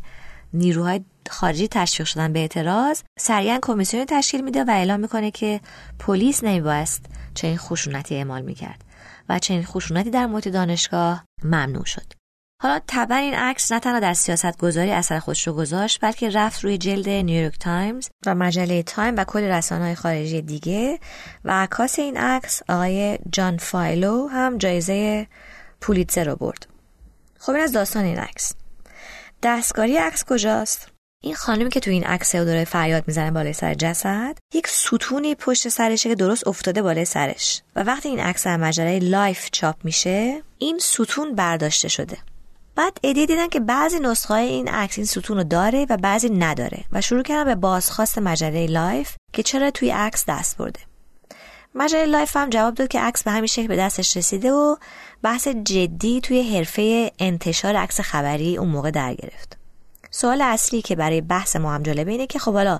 نیروهای 0.53 1.01
خارجی 1.29 1.67
تشویق 1.67 2.07
شدن 2.07 2.33
به 2.33 2.39
اعتراض 2.39 3.01
سریعا 3.19 3.59
کمیسیونی 3.61 4.05
تشکیل 4.05 4.43
میده 4.43 4.63
و 4.63 4.69
اعلام 4.69 4.99
می‌کنه 4.99 5.31
که 5.31 5.61
پلیس 5.99 6.43
نمیبایست 6.43 7.05
چنین 7.33 7.57
خشونتی 7.57 8.15
اعمال 8.15 8.41
می‌کرد 8.41 8.83
و 9.29 9.39
چنین 9.39 9.63
خشونتی 9.63 10.09
در 10.09 10.25
محیط 10.25 10.47
دانشگاه 10.47 11.25
ممنوع 11.43 11.85
شد. 11.85 12.13
حالا 12.63 12.79
طبعا 12.87 13.17
این 13.17 13.33
عکس 13.33 13.71
نه 13.71 13.79
تنها 13.79 13.99
در 13.99 14.13
سیاست 14.13 14.57
گذاری 14.57 14.91
اثر 14.91 15.19
خودش 15.19 15.47
رو 15.47 15.53
گذاشت 15.53 15.99
بلکه 16.01 16.29
رفت 16.29 16.63
روی 16.63 16.77
جلد 16.77 17.09
نیویورک 17.09 17.59
تایمز 17.59 18.09
و 18.25 18.35
مجله 18.35 18.83
تایم 18.83 19.15
و 19.17 19.23
کل 19.23 19.43
رسانه 19.43 19.83
های 19.83 19.95
خارجی 19.95 20.41
دیگه 20.41 20.99
و 21.45 21.63
عکاس 21.63 21.99
این 21.99 22.17
عکس 22.17 22.61
آقای 22.69 23.19
جان 23.31 23.57
فایلو 23.57 24.27
هم 24.27 24.57
جایزه 24.57 25.27
پولیتزر 25.81 26.23
رو 26.23 26.35
برد. 26.35 26.67
خب 27.39 27.51
این 27.51 27.63
از 27.63 27.71
داستان 27.71 28.03
این 28.03 28.17
عکس. 28.17 28.53
دستکاری 29.43 29.97
عکس 29.97 30.23
کجاست؟ 30.23 30.87
این 31.23 31.35
خانمی 31.35 31.69
که 31.69 31.79
تو 31.79 31.91
این 31.91 32.03
عکس 32.03 32.35
داره 32.35 32.65
فریاد 32.65 33.03
می‌زنه 33.07 33.31
بالای 33.31 33.53
سر 33.53 33.73
جسد 33.73 34.37
یک 34.53 34.67
ستونی 34.67 35.35
پشت 35.35 35.69
سرشه 35.69 36.09
که 36.09 36.15
درست 36.15 36.47
افتاده 36.47 36.81
بالای 36.81 37.05
سرش. 37.05 37.61
و 37.75 37.83
وقتی 37.83 38.09
این 38.09 38.19
عکس 38.19 38.43
در 38.43 38.57
مجله 38.57 38.99
لایف 38.99 39.49
چاپ 39.51 39.75
میشه 39.83 40.41
این 40.57 40.79
ستون 40.79 41.35
برداشته 41.35 41.87
شده. 41.87 42.17
بعد 42.75 42.97
عده‌ای 43.03 43.25
دیدن 43.25 43.47
که 43.47 43.59
بعضی 43.59 43.99
نسخه 43.99 44.33
این 44.33 44.67
عکس 44.67 44.97
این 44.97 45.05
ستون 45.05 45.37
رو 45.37 45.43
داره 45.43 45.85
و 45.89 45.97
بعضی 45.97 46.29
نداره 46.29 46.83
و 46.91 47.01
شروع 47.01 47.23
کردن 47.23 47.43
به 47.43 47.55
بازخواست 47.55 48.17
مجله 48.17 48.67
لایف 48.67 49.15
که 49.33 49.43
چرا 49.43 49.71
توی 49.71 49.89
عکس 49.91 50.25
دست 50.27 50.57
برده. 50.57 50.79
مجله 51.75 52.05
لایف 52.05 52.37
هم 52.37 52.49
جواب 52.49 52.73
داد 52.73 52.87
که 52.87 52.99
عکس 52.99 53.23
به 53.23 53.31
همین 53.31 53.47
شکل 53.47 53.67
به 53.67 53.75
دستش 53.75 54.17
رسیده 54.17 54.51
و 54.51 54.75
بحث 55.23 55.47
جدی 55.47 56.21
توی 56.21 56.57
حرفه 56.57 57.11
انتشار 57.19 57.75
عکس 57.75 57.99
خبری 57.99 58.57
اون 58.57 58.69
موقع 58.69 58.91
در 58.91 59.13
گرفت. 59.13 59.57
سوال 60.11 60.41
اصلی 60.41 60.81
که 60.81 60.95
برای 60.95 61.21
بحث 61.21 61.55
ما 61.55 61.73
هم 61.73 61.83
جالبه 61.83 62.11
اینه 62.11 62.27
که 62.27 62.39
خب 62.39 62.53
حالا 62.53 62.79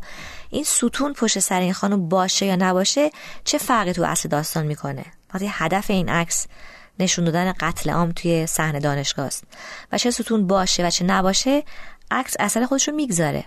این 0.50 0.64
ستون 0.64 1.14
پشت 1.14 1.40
سر 1.40 1.60
این 1.60 1.74
خانم 1.74 2.10
باشه 2.10 2.46
یا 2.46 2.56
نباشه 2.56 3.12
چه 3.44 3.58
فرقی 3.58 3.94
تو 3.94 4.04
اصل 4.04 4.30
داستان 4.30 4.66
می‌کنه؟ 4.66 5.06
وقتی 5.34 5.50
هدف 5.50 5.90
این 5.90 6.10
عکس 6.10 6.48
نشون 7.00 7.26
دادن 7.26 7.54
قتل 7.60 7.90
عام 7.90 8.12
توی 8.12 8.48
صحنه 8.48 8.80
دانشگاه 8.80 9.26
است 9.26 9.44
و 9.92 9.98
چه 9.98 10.12
ستون 10.12 10.48
باشه 10.48 10.88
و 10.88 10.90
چه 10.90 11.06
نباشه 11.06 11.64
عکس 12.12 12.36
اصل 12.40 12.66
خودش 12.66 12.88
رو 12.88 12.96
می‌گذاره. 12.96 13.46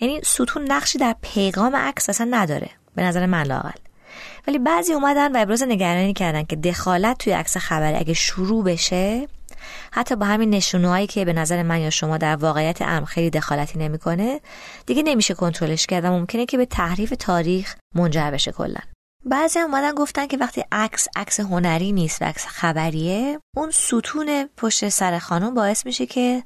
یعنی 0.00 0.20
ستون 0.24 0.72
نقشی 0.72 0.98
در 0.98 1.16
پیغام 1.22 1.76
عکس 1.76 2.08
اصلا 2.08 2.28
نداره. 2.30 2.70
به 2.94 3.02
نظر 3.02 3.26
من 3.26 3.42
لاقل 3.42 3.78
ولی 4.46 4.58
بعضی 4.58 4.92
اومدن 4.92 5.36
و 5.36 5.40
ابراز 5.40 5.62
نگرانی 5.62 6.12
کردن 6.12 6.42
که 6.42 6.56
دخالت 6.56 7.18
توی 7.18 7.32
عکس 7.32 7.56
خبری 7.56 7.96
اگه 7.96 8.14
شروع 8.14 8.64
بشه 8.64 9.28
حتی 9.92 10.16
با 10.16 10.26
همین 10.26 10.50
نشونهایی 10.50 11.06
که 11.06 11.24
به 11.24 11.32
نظر 11.32 11.62
من 11.62 11.80
یا 11.80 11.90
شما 11.90 12.18
در 12.18 12.36
واقعیت 12.36 12.82
امر 12.82 13.04
خیلی 13.04 13.30
دخالتی 13.30 13.78
نمی‌کنه 13.78 14.40
دیگه 14.86 15.02
نمیشه 15.02 15.34
کنترلش 15.34 15.86
کرد 15.86 16.04
و 16.04 16.10
ممکنه 16.10 16.46
که 16.46 16.56
به 16.56 16.66
تحریف 16.66 17.14
تاریخ 17.18 17.76
منجر 17.94 18.30
بشه 18.30 18.52
کلا. 18.52 18.80
بعضی 19.24 19.58
اومدن 19.58 19.94
گفتن 19.94 20.26
که 20.26 20.36
وقتی 20.36 20.64
عکس 20.72 21.08
عکس 21.16 21.40
هنری 21.40 21.92
نیست 21.92 22.22
و 22.22 22.24
عکس 22.24 22.46
خبریه 22.46 23.38
اون 23.56 23.70
ستون 23.70 24.48
پشت 24.56 24.88
سر 24.88 25.18
خانم 25.18 25.54
باعث 25.54 25.86
میشه 25.86 26.06
که 26.06 26.42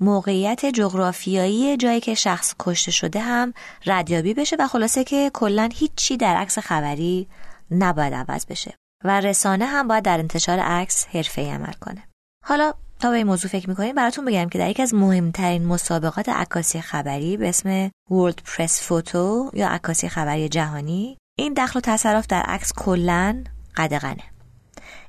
موقعیت 0.00 0.66
جغرافیایی 0.66 1.76
جایی 1.76 2.00
که 2.00 2.14
شخص 2.14 2.54
کشته 2.58 2.90
شده 2.90 3.20
هم 3.20 3.52
ردیابی 3.86 4.34
بشه 4.34 4.56
و 4.58 4.66
خلاصه 4.66 5.04
که 5.04 5.30
کلا 5.34 5.68
هیچی 5.72 6.16
در 6.16 6.36
عکس 6.36 6.58
خبری 6.58 7.28
نباید 7.70 8.14
عوض 8.14 8.46
بشه 8.46 8.74
و 9.04 9.20
رسانه 9.20 9.66
هم 9.66 9.88
باید 9.88 10.04
در 10.04 10.18
انتشار 10.18 10.58
عکس 10.58 11.06
حرفه‌ای 11.06 11.50
عمل 11.50 11.72
کنه. 11.72 12.02
حالا 12.46 12.72
تا 13.00 13.10
به 13.10 13.16
این 13.16 13.26
موضوع 13.26 13.50
فکر 13.50 13.68
می‌کنیم 13.68 13.94
براتون 13.94 14.24
بگم 14.24 14.48
که 14.48 14.58
در 14.58 14.70
یکی 14.70 14.82
از 14.82 14.94
مهمترین 14.94 15.66
مسابقات 15.66 16.28
عکاسی 16.28 16.80
خبری 16.80 17.36
به 17.36 17.48
اسم 17.48 17.88
World 17.88 18.50
Press 18.50 18.72
Photo 18.88 19.54
یا 19.54 19.68
عکاسی 19.68 20.08
خبری 20.08 20.48
جهانی 20.48 21.18
این 21.38 21.54
دخل 21.54 21.78
و 21.78 21.80
تصرف 21.80 22.26
در 22.26 22.42
عکس 22.42 22.72
کلا 22.72 23.44
قدغنه. 23.76 24.22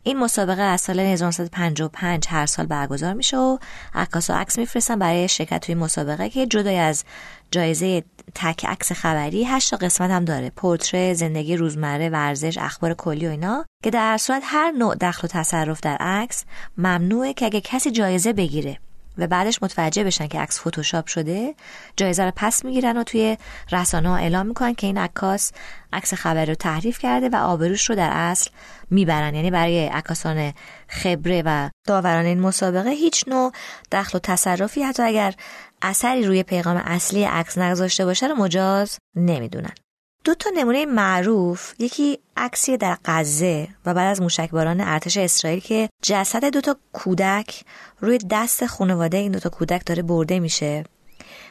این 0.04 0.19
مسابقه 0.19 0.62
از 0.62 0.82
سال 0.82 1.00
1955 1.00 2.26
هر 2.28 2.45
سال 2.45 2.65
برگزار 2.65 3.13
میشه 3.13 3.38
و 3.38 3.58
عکاسا 3.93 4.36
عکس 4.36 4.58
میفرستن 4.58 5.00
برای 5.00 5.28
شرکت 5.28 5.65
توی 5.65 5.76
مسابقه 5.76 6.30
که 6.30 6.47
جدای 6.47 6.78
از 6.78 7.04
جایزه 7.51 8.03
تک 8.35 8.65
عکس 8.65 8.91
خبری 8.91 9.45
هشت 9.45 9.73
قسمت 9.73 10.11
هم 10.11 10.25
داره. 10.25 10.49
پورتره 10.49 11.13
زندگی 11.13 11.55
روزمره 11.55 12.09
ورزش 12.09 12.57
اخبار 12.57 12.93
کلی 12.93 13.27
و 13.27 13.29
اینا 13.29 13.65
که 13.83 13.89
در 13.89 14.17
صورت 14.17 14.41
هر 14.45 14.71
نوع 14.71 14.95
دخل 14.95 15.25
و 15.25 15.27
تصرف 15.27 15.79
در 15.79 15.97
عکس 15.97 16.45
ممنوعه 16.77 17.33
که 17.33 17.45
اگه 17.45 17.61
کسی 17.61 17.91
جایزه 17.91 18.33
بگیره 18.33 18.77
و 19.17 19.27
بعدش 19.27 19.63
متوجه 19.63 20.03
بشن 20.03 20.27
که 20.27 20.39
عکس 20.39 20.59
فتوشاپ 20.59 21.07
شده 21.07 21.55
جایزه 21.95 22.23
رو 22.25 22.31
پس 22.35 22.65
می‌گیرن 22.65 22.97
و 22.97 23.03
توی 23.03 23.37
رسانه 23.71 24.09
ها 24.09 24.17
اعلام 24.17 24.45
می‌کنن 24.45 24.73
که 24.73 24.87
این 24.87 24.97
عکاس 24.97 25.51
عکس 25.93 26.13
خبر 26.13 26.45
رو 26.45 26.55
تحریف 26.55 26.99
کرده 26.99 27.29
و 27.29 27.35
آبروش 27.35 27.89
رو 27.89 27.95
در 27.95 28.09
اصل 28.13 28.49
می‌برن. 28.89 29.35
یعنی 29.35 29.51
برای 29.51 29.87
عکاسان 29.87 30.53
خبره 30.87 31.43
و 31.45 31.69
داوران 31.87 32.25
این 32.25 32.39
مسابقه 32.39 32.89
هیچ 32.89 33.23
نوع 33.27 33.51
دخل 33.91 34.17
و 34.17 34.19
تصرفی 34.19 34.83
حتی 34.83 35.03
اگر 35.03 35.33
اثری 35.81 36.23
روی 36.23 36.43
پیغام 36.43 36.77
اصلی 36.85 37.23
عکس 37.23 37.57
نگذاشته 37.57 38.05
باشه 38.05 38.27
رو 38.27 38.35
مجاز 38.35 38.97
نمی‌دونن. 39.15 39.73
دو 40.23 40.35
تا 40.35 40.49
نمونه 40.55 40.85
معروف 40.85 41.73
یکی 41.79 42.19
عکسی 42.37 42.77
در 42.77 42.97
غزه 43.05 43.67
و 43.85 43.93
بعد 43.93 44.11
از 44.11 44.21
موشکباران 44.21 44.81
ارتش 44.81 45.17
اسرائیل 45.17 45.59
که 45.59 45.89
جسد 46.03 46.45
دو 46.45 46.61
تا 46.61 46.77
کودک 46.93 47.63
روی 47.99 48.17
دست 48.29 48.65
خانواده 48.65 49.17
این 49.17 49.31
دو 49.31 49.39
تا 49.39 49.49
کودک 49.49 49.85
داره 49.85 50.03
برده 50.03 50.39
میشه 50.39 50.83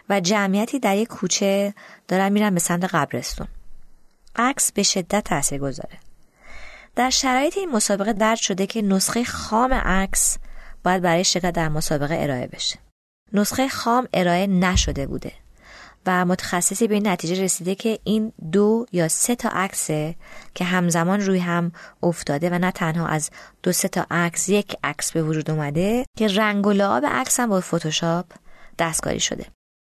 و 0.09 0.21
جمعیتی 0.21 0.79
در 0.79 0.97
یک 0.97 1.09
کوچه 1.09 1.75
دارن 2.09 2.33
میرن 2.33 2.55
به 2.55 2.61
سمت 2.61 2.85
قبرستون. 2.85 3.47
عکس 4.37 4.73
به 4.73 4.83
شدت 4.83 5.25
تاثیر 5.25 5.59
گذاره 5.59 5.99
در 6.97 7.11
شرایط 7.11 7.59
این 7.59 7.71
مسابقه 7.71 8.13
درد 8.13 8.39
شده 8.39 8.67
که 8.67 8.83
نسخه 8.83 9.25
خام 9.25 9.75
عکس 9.75 10.39
باید 10.85 11.03
برای 11.03 11.25
شرکت 11.25 11.51
در 11.51 11.69
مسابقه 11.69 12.17
ارائه 12.21 12.47
بشه. 12.47 12.79
نسخه 13.33 13.69
خام 13.69 14.09
ارائه 14.15 14.47
نشده 14.47 15.07
بوده 15.07 15.33
و 16.07 16.25
متخصصی 16.25 16.89
به 16.89 16.95
این 16.95 17.09
نتیجه 17.09 17.43
رسیده 17.45 17.75
که 17.75 17.99
این 18.05 18.33
دو 18.53 18.87
یا 18.93 19.09
سه 19.09 19.35
تا 19.35 19.49
عکسه 19.49 20.15
که 20.55 20.65
همزمان 20.65 21.21
روی 21.21 21.39
هم 21.39 21.73
افتاده 22.03 22.51
و 22.51 22.59
نه 22.59 22.71
تنها 22.71 23.07
از 23.07 23.31
دو 23.63 23.73
سه 23.73 23.89
تا 23.89 24.07
عکس 24.11 24.49
یک 24.49 24.77
عکس 24.85 25.13
به 25.13 25.23
وجود 25.23 25.51
اومده 25.51 26.05
که 26.19 26.29
رنگ 26.29 26.67
و 26.67 26.73
لعاب 26.73 27.07
عکس 27.07 27.41
هم 27.41 27.49
با 27.49 27.61
فتوشاپ 27.61 28.27
دستکاری 28.79 29.21
شده. 29.21 29.47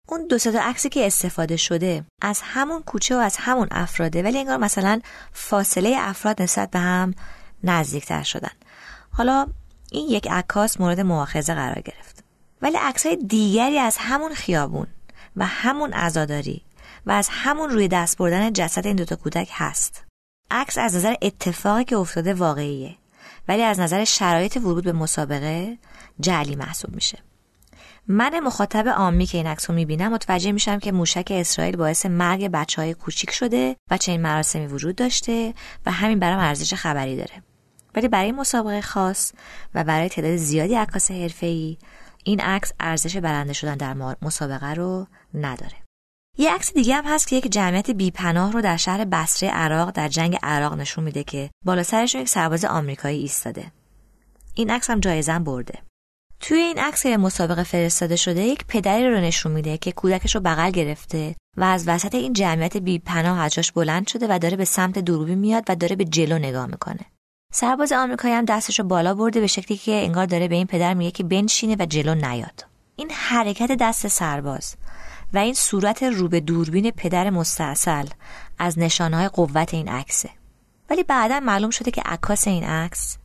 اون 0.08 0.28
دو 0.28 0.38
تا 0.38 0.60
عکسی 0.62 0.90
که 0.90 1.08
استفاده 1.08 1.58
شده 1.58 2.04
از 2.22 2.40
همون 2.44 2.84
کوچه 2.84 3.16
و 3.16 3.20
از 3.20 3.38
همون 3.40 3.68
افراده 3.72 4.24
ولی 4.24 4.38
انگار 4.38 4.58
مثلا 4.58 5.02
فاصله 5.32 5.96
افراد 6.00 6.42
نسبت 6.42 6.72
به 6.72 6.80
هم 6.80 7.14
نزدیکتر 7.64 8.24
شدن. 8.24 8.52
حالا 9.12 9.48
این 9.92 10.10
یک 10.10 10.28
عکاس 10.32 10.80
مورد 10.80 11.00
مؤاخذه 11.00 11.54
قرار 11.56 11.82
گرفت. 11.82 12.23
ولی 12.64 12.78
عکسای 12.78 13.16
دیگری 13.16 13.80
از 13.80 13.98
همون 14.00 14.34
خیابون 14.34 14.88
و 15.36 15.46
همون 15.46 15.94
عزاداری 15.94 16.62
و 17.06 17.12
از 17.12 17.30
همون 17.32 17.70
روی 17.70 17.88
دست 17.88 18.18
بردن 18.18 18.54
جسد 18.54 18.88
این 18.88 18.96
دوتا 18.96 19.16
کودک 19.16 19.50
هست. 19.52 20.04
عکس 20.52 20.78
از 20.78 20.96
نظر 20.96 21.16
اتفاقی 21.22 21.84
که 21.84 21.98
افتاده 21.98 22.34
واقعیه 22.34 22.96
ولی 23.48 23.62
از 23.62 23.80
نظر 23.80 24.04
شرایط 24.04 24.58
ورود 24.58 24.84
به 24.84 24.92
مسابقه 24.92 25.78
جعلی 26.20 26.56
محسوب 26.56 26.96
میشه. 26.96 27.18
من 28.08 28.40
مخاطب 28.40 28.88
عامی 28.88 29.26
که 29.26 29.38
این 29.38 29.48
عکس 29.48 29.70
رو 29.70 29.76
می‌بینم 29.76 30.14
متوجه 30.14 30.52
میشم 30.52 30.80
که 30.80 30.92
موشک 30.92 31.28
اسرائیل 31.32 31.76
باعث 31.76 32.06
مرگ 32.06 32.48
بچه 32.48 32.82
های 32.82 32.94
کوچیک 32.94 33.32
شده 33.32 33.76
و 33.92 33.98
چه 33.98 34.12
این 34.12 34.22
مراسمی 34.22 34.68
وجود 34.68 34.96
داشته 34.96 35.54
و 35.86 35.92
همین 35.92 36.20
برام 36.20 36.40
ارزش 36.40 36.74
خبری 36.74 37.18
داره. 37.18 37.44
ولی 37.96 38.08
برای 38.08 38.32
مسابقه 38.32 38.82
خاص 38.82 39.34
و 39.76 39.84
برای 39.84 40.10
تعداد 40.10 40.36
زیادی 40.36 40.76
عکاس 40.76 41.12
حرفه‌ای 41.12 41.78
این 42.24 42.40
عکس 42.40 42.72
ارزش 42.80 43.18
برنده 43.18 43.54
شدن 43.54 43.76
در 43.76 43.94
مسابقه 44.22 44.74
رو 44.74 45.08
نداره. 45.34 45.76
یه 46.38 46.54
عکس 46.54 46.74
دیگه 46.74 46.96
هم 46.96 47.06
هست 47.06 47.28
که 47.28 47.36
یک 47.36 47.52
جمعیت 47.52 47.92
بیپناه 47.92 48.52
رو 48.52 48.62
در 48.62 48.78
شهر 48.78 49.06
بصره 49.06 49.50
عراق 49.50 49.92
در 49.92 50.08
جنگ 50.08 50.38
عراق 50.44 50.74
نشون 50.74 51.04
میده 51.04 51.24
که 51.24 51.50
بالا 51.66 51.84
سرشون 51.84 52.22
یک 52.22 52.30
سرباز 52.30 52.66
آمریکایی 52.66 53.20
ایستاده. 53.20 53.72
این 54.54 54.70
عکس 54.70 54.90
هم 54.90 55.00
جایزه 55.00 55.40
برده. 55.40 55.80
توی 56.40 56.58
این 56.58 56.80
عکس 56.80 57.06
مسابقه 57.06 57.64
فرستاده 57.64 58.16
شده 58.16 58.42
یک 58.42 58.66
پدری 58.68 59.10
رو 59.10 59.22
نشون 59.22 59.52
میده 59.52 59.78
که 59.78 59.92
کودکش 59.92 60.36
رو 60.36 60.42
بغل 60.42 60.72
گرفته 60.72 61.36
و 61.58 61.64
از 61.64 61.88
وسط 61.88 62.16
این 62.16 62.34
جمعیت 62.34 62.78
بیپناه 62.78 63.40
از 63.40 63.54
جاش 63.54 63.72
بلند 63.72 64.08
شده 64.08 64.28
و 64.30 64.40
داره 64.40 64.58
به 64.58 64.66
سمت 64.66 65.00
دوربین 65.00 65.40
میاد 65.40 65.64
و 65.70 65.76
داره 65.76 65.96
به 65.96 66.06
جلو 66.06 66.38
نگاه 66.38 66.66
می‌کنه. 66.66 67.06
سرباز 67.56 67.92
آمریکایی 67.92 68.34
هم 68.34 68.46
دستش 68.46 68.80
رو 68.80 68.86
بالا 68.86 69.14
برده 69.14 69.40
به 69.40 69.48
شکلی 69.48 69.78
که 69.78 69.92
انگار 69.92 70.26
داره 70.26 70.48
به 70.48 70.56
این 70.56 70.68
پدر 70.68 70.94
میگه 70.94 71.12
که 71.12 71.24
بنشینه 71.24 71.76
و 71.80 71.86
جلو 71.86 72.16
نیاد. 72.16 72.66
این 72.96 73.12
حرکت 73.12 73.72
دست 73.72 74.08
سرباز 74.08 74.76
و 75.34 75.38
این 75.38 75.54
صورت 75.54 76.04
رو 76.04 76.28
به 76.28 76.40
دوربین 76.40 76.92
پدر 76.92 77.30
مستاصل 77.30 78.06
از 78.60 78.80
نشانهای 78.80 79.28
قوت 79.28 79.74
این 79.74 79.88
عکسه. 79.88 80.30
ولی 80.90 81.04
بعدا 81.04 81.40
معلوم 81.40 81.70
شده 81.70 81.92
که 81.92 82.02
عکاس 82.06 82.48
این 82.48 82.64
عکس 82.64 83.18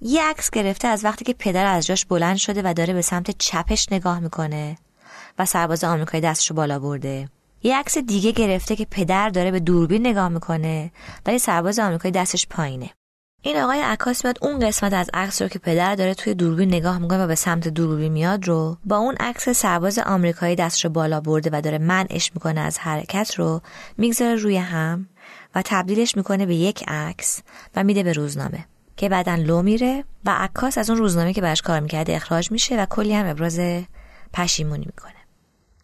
یه 0.00 0.22
عکس 0.22 0.50
گرفته 0.50 0.88
از 0.88 1.04
وقتی 1.04 1.24
که 1.24 1.34
پدر 1.38 1.66
از 1.66 1.86
جاش 1.86 2.04
بلند 2.04 2.36
شده 2.36 2.62
و 2.64 2.74
داره 2.74 2.94
به 2.94 3.02
سمت 3.02 3.30
چپش 3.38 3.92
نگاه 3.92 4.20
می‌کنه 4.20 4.76
و 5.38 5.46
سرباز 5.46 5.84
آمریکایی 5.84 6.20
دستش 6.20 6.50
رو 6.50 6.56
بالا 6.56 6.78
برده. 6.78 7.28
یه 7.62 7.76
عکس 7.76 7.98
دیگه 7.98 8.32
گرفته 8.32 8.76
که 8.76 8.86
پدر 8.90 9.28
داره 9.28 9.50
به 9.50 9.60
دوربین 9.60 10.06
نگاه 10.06 10.28
می‌کنه 10.28 10.92
ولی 11.26 11.38
سرباز 11.38 11.78
آمریکایی 11.78 12.12
دستش 12.12 12.46
پایینه. 12.46 12.90
این 13.44 13.56
آقای 13.56 13.80
عکاس 13.80 14.24
میاد 14.24 14.38
اون 14.42 14.58
قسمت 14.66 14.92
از 14.92 15.10
عکس 15.14 15.42
رو 15.42 15.48
که 15.48 15.58
پدر 15.58 15.94
داره 15.94 16.14
توی 16.14 16.34
دوربین 16.34 16.68
نگاه 16.68 16.98
می‌کنه 16.98 17.24
و 17.24 17.26
به 17.26 17.34
سمت 17.34 17.68
دوربین 17.68 18.12
میاد 18.12 18.48
رو 18.48 18.76
با 18.84 18.96
اون 18.96 19.16
عکس 19.20 19.48
سرباز 19.48 19.98
آمریکایی 19.98 20.56
دستش 20.56 20.84
رو 20.84 20.90
بالا 20.90 21.20
برده 21.20 21.50
و 21.52 21.60
داره 21.60 21.78
منعش 21.78 22.30
می‌کنه 22.34 22.60
از 22.60 22.78
حرکت 22.78 23.34
رو 23.34 23.60
می‌گذاره 23.98 24.34
روی 24.34 24.56
هم 24.56 25.08
و 25.54 25.62
تبدیلش 25.64 26.16
می‌کنه 26.16 26.46
به 26.46 26.54
یک 26.54 26.84
عکس 26.88 27.42
و 27.76 27.84
میده 27.84 28.02
به 28.02 28.12
روزنامه 28.12 28.64
که 28.96 29.08
بعدا 29.08 29.34
لو 29.34 29.62
میره 29.62 30.04
و 30.24 30.30
عکاس 30.30 30.78
از 30.78 30.90
اون 30.90 30.98
روزنامه 30.98 31.32
که 31.32 31.40
براش 31.40 31.62
کار 31.62 31.80
می‌کرده 31.80 32.16
اخراج 32.16 32.52
میشه 32.52 32.82
و 32.82 32.86
کلی 32.86 33.14
هم 33.14 33.26
ابراز 33.26 33.60
پشیمونی 34.32 34.84
می‌کنه. 34.86 35.12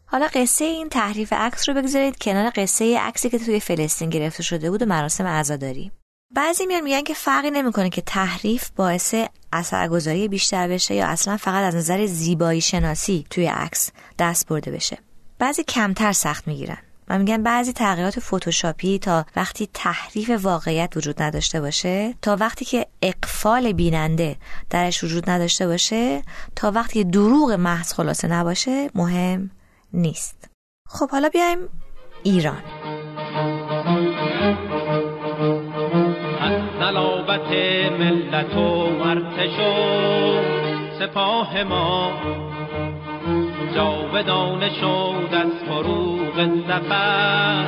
حالا 0.06 0.28
قصه 0.34 0.64
این 0.64 0.88
تحریف 0.88 1.32
عکس 1.32 1.68
رو 1.68 1.74
بگذارید. 1.74 2.18
کنار 2.18 2.52
قصه 2.56 2.98
عکسی 2.98 3.30
که 3.30 3.38
توی 3.38 3.60
فلسطین 3.60 4.10
گرفته 4.10 4.42
شده 4.42 4.70
بود 4.70 4.82
و 4.82 4.86
مراسم 4.86 5.26
عزاداری. 5.26 5.92
بعضی 6.30 6.66
میان 6.66 6.80
میگن 6.80 7.02
که 7.02 7.14
فرقی 7.14 7.50
نمی‌کنه 7.50 7.90
که 7.90 8.02
تحریف 8.02 8.68
باعث 8.76 9.14
اثرگذاری 9.52 10.28
بیشتر 10.28 10.68
بشه 10.68 10.94
یا 10.94 11.06
اصلا 11.06 11.36
فقط 11.36 11.64
از 11.64 11.74
نظر 11.74 12.06
زیبایی 12.06 12.60
شناسی 12.60 13.26
توی 13.30 13.46
عکس 13.46 13.90
دست 14.18 14.48
برده 14.48 14.70
بشه. 14.70 14.98
بعضی 15.38 15.64
کمتر 15.64 16.12
سخت 16.12 16.48
می‌گیرن 16.48 16.78
و 17.08 17.18
میگن 17.18 17.42
بعضی 17.42 17.72
تغییرات 17.72 18.20
فتوشاپی 18.20 18.98
تا 18.98 19.26
وقتی 19.36 19.68
تحریف 19.74 20.30
واقعیت 20.30 20.96
وجود 20.96 21.22
نداشته 21.22 21.60
باشه 21.60 22.14
تا 22.22 22.36
وقتی 22.36 22.64
که 22.64 22.86
اقفال 23.02 23.72
بیننده 23.72 24.36
درش 24.70 25.04
وجود 25.04 25.30
نداشته 25.30 25.66
باشه 25.66 26.22
تا 26.56 26.70
وقتی 26.70 27.04
که 27.04 27.10
دروغ 27.10 27.52
محض 27.52 27.92
خلاصه 27.92 28.28
نباشه 28.28 28.90
مهم 28.94 29.50
نیست. 29.92 30.48
خب 30.88 31.10
حالا 31.10 31.28
بیایم 31.28 31.58
ایران. 32.22 32.62
ملت 38.38 38.56
و 38.56 39.02
ارتش 39.02 39.58
و 39.58 40.38
سپاه 40.98 41.62
ما. 41.62 42.12
جاودانه 43.74 44.70
شد 44.80 45.34
از 45.34 45.46
فروغ 45.68 46.48
زفر 46.68 47.64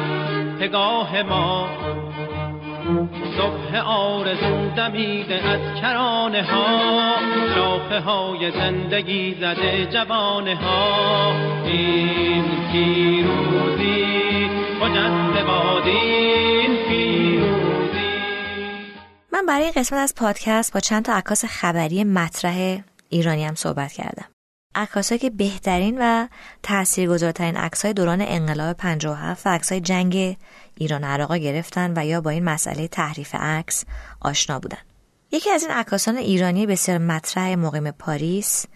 پگاه 0.61 1.23
ما. 1.23 1.69
صبح 3.37 3.79
آرزو 3.87 4.71
دمیده 4.77 5.35
از 5.35 5.81
کرانه 5.81 6.43
ها 6.43 7.13
شاخه 7.55 8.01
های 8.01 8.51
زندگی 8.51 9.35
زده 9.41 9.87
جوانه 9.87 10.55
ها. 10.57 11.33
این 11.65 12.45
پیروزی 12.73 14.51
مجد 14.81 15.47
بادین 15.47 16.90
من 19.41 19.47
برای 19.47 19.71
قسمت 19.71 19.99
از 19.99 20.15
پادکست 20.15 20.73
با 20.73 20.81
چند 20.81 21.05
تا 21.05 21.15
عکاس 21.15 21.45
خبری 21.45 22.05
مطرح 22.05 22.83
ایرانی 23.09 23.45
هم 23.45 23.55
صحبت 23.55 23.93
کردم. 23.93 24.25
عکاسایی 24.75 25.19
که 25.19 25.31
بهترین 25.31 25.97
و 26.01 26.29
تاثیرگذارترین 26.63 27.57
عکسای 27.57 27.93
دوران 27.93 28.21
انقلاب 28.21 28.77
57 28.77 29.47
و 29.47 29.51
عکسای 29.51 29.81
جنگ 29.81 30.37
ایران 30.77 31.05
عراق 31.05 31.35
گرفتن 31.35 31.93
و 31.97 32.07
یا 32.07 32.21
با 32.21 32.31
این 32.31 32.45
مسئله 32.45 32.89
تحریف 32.89 33.35
عکس 33.35 33.85
آشنا 34.21 34.59
بودن. 34.59 34.79
یکی 35.33 35.51
از 35.51 35.63
این 35.63 35.73
عکاسان 35.73 36.17
ایرانی 36.17 36.67
بسیار 36.67 36.99
مطرح 36.99 37.55
مقیم 37.55 37.91
پاریس 37.91 38.67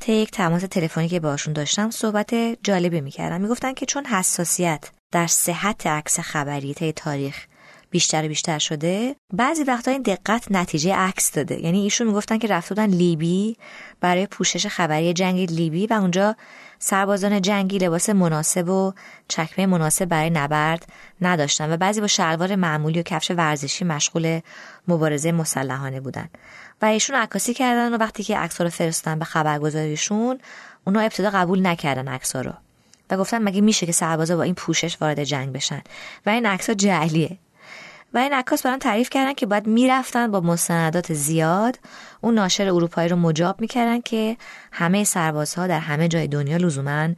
طی 0.00 0.12
یک 0.12 0.30
تماس 0.30 0.62
تلفنی 0.62 1.08
که 1.08 1.20
باشون 1.20 1.52
داشتم 1.52 1.90
صحبت 1.90 2.34
جالبی 2.62 3.00
می‌کردم 3.00 3.40
می‌گفتن 3.40 3.74
که 3.74 3.86
چون 3.86 4.06
حساسیت 4.06 4.90
در 5.12 5.26
صحت 5.26 5.86
عکس 5.86 6.20
خبری 6.20 6.74
طی 6.74 6.92
تاریخ 6.92 7.46
بیشتر 7.90 8.24
و 8.24 8.28
بیشتر 8.28 8.58
شده 8.58 9.16
بعضی 9.32 9.64
وقتا 9.64 9.90
این 9.90 10.02
دقت 10.02 10.46
نتیجه 10.50 10.94
عکس 10.94 11.32
داده. 11.32 11.60
یعنی 11.60 11.80
ایشون 11.80 12.06
می‌گفتن 12.06 12.38
که 12.38 12.48
رفته 12.48 12.74
بودن 12.74 12.86
لیبی 12.86 13.56
برای 14.00 14.26
پوشش 14.26 14.66
خبری 14.66 15.12
جنگ 15.12 15.52
لیبی 15.52 15.86
و 15.86 15.92
اونجا 15.92 16.36
سربازان 16.78 17.42
جنگی 17.42 17.78
لباس 17.78 18.10
مناسب 18.10 18.68
و 18.68 18.92
چکمه 19.28 19.66
مناسب 19.66 20.04
برای 20.04 20.30
نبرد 20.30 20.86
نداشتن 21.20 21.72
و 21.72 21.76
بعضی 21.76 22.00
با 22.00 22.06
شلوار 22.06 22.56
معمولی 22.56 23.00
و 23.00 23.02
کفش 23.02 23.30
ورزشی 23.30 23.84
مشغول 23.84 24.40
مبارزه 24.88 25.32
مسلحانه 25.32 26.00
بودن. 26.00 26.28
و 26.82 26.86
ایشون 26.86 27.16
عکاسی 27.16 27.54
کردن 27.54 27.94
و 27.94 27.98
وقتی 27.98 28.22
که 28.22 28.38
عکس 28.38 28.60
رو 28.60 28.68
فرستادن 28.68 29.18
به 29.18 29.24
خبرگزاریشون 29.24 30.38
اونا 30.84 31.00
ابتدا 31.00 31.30
قبول 31.30 31.66
نکردن 31.66 32.08
عکس 32.08 32.36
رو. 32.36 32.52
و 33.10 33.16
گفتن 33.16 33.42
مگه 33.42 33.60
میشه 33.60 33.86
که 33.86 33.92
سربازا 33.92 34.36
با 34.36 34.42
این 34.42 34.54
پوشش 34.54 34.96
وارد 35.00 35.24
جنگ 35.24 35.52
بشن؟ 35.52 35.82
و 36.26 36.30
این 36.30 36.46
عکس 36.46 36.70
جعلیه. 36.70 37.38
و 38.14 38.18
این 38.18 38.32
عکاس 38.32 38.66
برام 38.66 38.78
تعریف 38.78 39.10
کردن 39.10 39.34
که 39.34 39.46
باید 39.46 39.66
می‌رفتن 39.66 40.30
با 40.30 40.40
مستندات 40.40 41.12
زیاد. 41.12 41.78
اون 42.20 42.34
ناشر 42.34 42.68
اروپایی 42.68 43.08
رو 43.08 43.16
مجاب 43.16 43.60
می‌کردن 43.60 44.00
که 44.00 44.36
همه 44.72 45.04
سربازها 45.04 45.66
در 45.66 45.80
همه 45.80 46.08
جای 46.08 46.26
دنیا 46.28 46.56
لزوما 46.56 47.08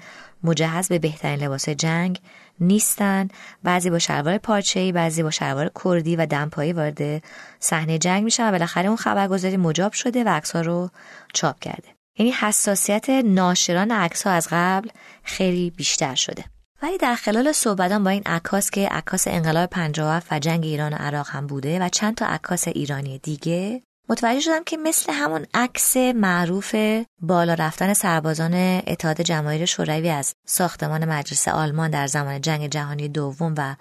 مجهز 0.44 0.88
به 0.88 0.98
بهترین 0.98 1.40
لباس 1.40 1.68
جنگ 1.68 2.20
نیستن. 2.60 3.28
بعضی 3.62 3.90
با 3.90 3.98
شلوار 3.98 4.38
پارچه‌ای 4.38 4.92
بعضی 4.92 5.22
با 5.22 5.30
شلوار 5.30 5.70
کردی 5.84 6.16
و 6.16 6.26
دمپایی 6.26 6.72
وارد 6.72 7.22
صحنه 7.60 7.98
جنگ 7.98 8.24
میشن 8.24 8.48
و 8.48 8.50
بالاخره 8.50 8.86
اون 8.86 8.96
خبرگزاری 8.96 9.56
مجاب 9.56 9.92
شده 9.92 10.24
و 10.24 10.28
عکس‌ها 10.28 10.60
رو 10.60 10.90
چاپ 11.34 11.58
کرده. 11.58 11.88
یعنی 12.18 12.32
حساسیت 12.32 13.10
ناشران 13.10 13.90
عکس‌ها 13.90 14.32
از 14.32 14.48
قبل 14.50 14.88
خیلی 15.22 15.70
بیشتر 15.70 16.14
شده. 16.14 16.44
ولی 16.82 16.98
در 16.98 17.14
خلال 17.14 17.52
صحبتان 17.52 18.04
با 18.04 18.10
این 18.10 18.22
عکاس 18.26 18.70
که 18.70 18.88
عکاس 18.88 19.28
انقلاب 19.28 19.70
57 19.70 20.26
و 20.30 20.38
جنگ 20.38 20.64
ایران 20.64 20.92
و 20.92 20.96
عراق 20.96 21.28
هم 21.30 21.46
بوده 21.46 21.78
و 21.78 21.88
چند 21.88 22.14
تا 22.14 22.26
عکاس 22.26 22.68
ایرانی 22.68 23.18
دیگه 23.18 23.82
متوجه 24.08 24.40
شدم 24.40 24.64
که 24.64 24.76
مثل 24.76 25.12
همون 25.12 25.46
عکس 25.54 25.96
معروف 25.96 26.74
بالا 27.20 27.54
رفتن 27.54 27.94
سربازان 27.94 28.54
اتحاد 28.86 29.20
جماهیر 29.20 29.64
شوروی 29.64 30.08
از 30.08 30.34
ساختمان 30.46 31.04
مجلس 31.04 31.48
آلمان 31.48 31.90
در 31.90 32.06
زمان 32.06 32.40
جنگ 32.40 32.70
جهانی 32.70 33.08
دوم 33.08 33.54
و 33.58 33.74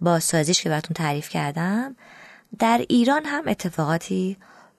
بازسازیش 0.00 0.62
که 0.62 0.68
براتون 0.68 0.94
تعریف 0.94 1.28
کردم 1.28 1.96
در 2.58 2.84
ایران 2.88 3.24
هم 3.24 3.42
اتفاقاتی 3.46 4.36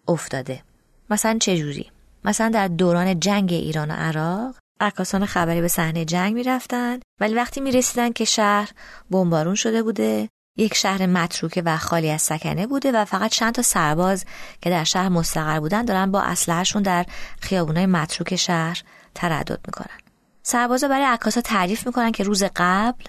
افتاده 0.08 0.64
مثلا 1.10 1.38
چجوری؟ 1.38 1.92
مثلا 2.24 2.50
در 2.50 2.68
دوران 2.68 3.20
جنگ 3.20 3.54
ایران 3.54 3.92
و 3.92 3.94
عراق 3.94 4.56
عکاسان 4.80 5.26
خبری 5.26 5.62
به 5.62 5.68
صحنه 5.68 6.06
جنگ 6.06 6.34
می‌رفتن 6.34 7.00
ولی 7.20 7.34
وقتی 7.34 7.62
می‌رسیدن 7.62 8.12
که 8.12 8.26
شهر 8.26 8.70
بمبارون 9.12 9.56
شده 9.56 9.84
بوده 9.84 10.30
یک 10.58 10.74
شهر 10.74 11.06
متروکه 11.06 11.62
و 11.66 11.78
خالی 11.78 12.10
از 12.10 12.22
سکنه 12.22 12.68
بوده 12.68 12.92
و 12.92 13.06
فقط 13.06 13.32
چند 13.32 13.54
تا 13.54 13.62
سرباز 13.62 14.26
که 14.62 14.70
در 14.70 14.84
شهر 14.84 15.10
مستقر 15.10 15.60
بودن 15.60 15.86
دارن 15.86 16.12
با 16.12 16.22
اسلحهشون 16.22 16.82
در 16.82 17.06
خیابونای 17.42 17.86
متروک 17.86 18.36
شهر 18.36 18.84
تردد 19.16 19.60
می‌کنن. 19.68 19.98
سربازا 20.44 20.88
برای 20.88 21.06
عکاسا 21.06 21.42
تعریف 21.42 21.88
می‌کنن 21.88 22.12
که 22.12 22.24
روز 22.24 22.44
قبل 22.56 23.04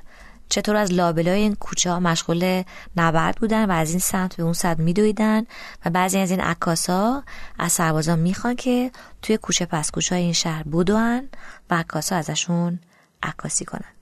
چطور 0.51 0.77
از 0.77 0.93
لابلای 0.93 1.41
این 1.41 1.55
کوچه 1.55 1.91
ها 1.91 2.01
مشغول 2.01 2.63
نبرد 2.97 3.37
بودن 3.37 3.65
و 3.65 3.73
از 3.73 3.91
این 3.91 3.99
سمت 3.99 4.37
به 4.37 4.43
اون 4.43 4.53
سمت 4.53 4.79
میدویدن 4.79 5.47
و 5.85 5.91
بعضی 5.91 6.19
از 6.19 6.31
این 6.31 6.41
عکاسا 6.41 7.23
از 7.59 7.73
سربازا 7.73 8.17
می‌خوان 8.17 8.57
که 8.57 8.91
توی 9.23 9.37
کوچه 9.37 9.67
پس 9.67 9.91
کوچه 9.91 10.15
های 10.15 10.25
این 10.25 10.33
شهر 10.33 10.63
بودن 10.63 11.23
و 11.71 11.75
عکاسا 11.75 12.17
ازشون 12.17 12.81
عکاسی 13.23 13.65
کنن. 13.65 13.93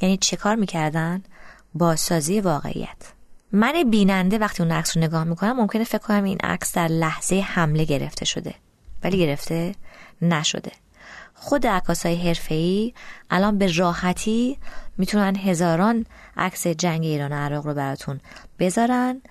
یعنی 0.00 0.16
چه 0.16 0.36
کار 0.36 0.54
می‌کردن؟ 0.54 1.22
بازسازی 1.74 2.40
واقعیت. 2.40 3.12
من 3.52 3.90
بیننده 3.90 4.38
وقتی 4.38 4.62
اون 4.62 4.72
عکس 4.72 4.96
رو 4.96 5.02
نگاه 5.02 5.24
می‌کنم 5.24 5.56
ممکنه 5.56 5.84
فکر 5.84 5.98
کنم 5.98 6.24
این 6.24 6.38
عکس 6.42 6.72
در 6.72 6.88
لحظه 6.88 7.40
حمله 7.40 7.84
گرفته 7.84 8.24
شده 8.24 8.54
ولی 9.04 9.18
گرفته 9.18 9.74
نشده. 10.22 10.72
خود 11.34 11.66
عکاسای 11.66 12.16
حرفه‌ای 12.16 12.94
الان 13.30 13.58
به 13.58 13.72
راحتی 13.72 14.58
می‌تونن 14.98 15.36
هزاران 15.36 16.06
عکس 16.36 16.66
جنگ 16.66 17.04
ایران 17.04 17.32
و 17.32 17.36
عراق 17.36 17.66
رو 17.66 17.74
براتون 17.74 18.20
بذارن 18.58 19.22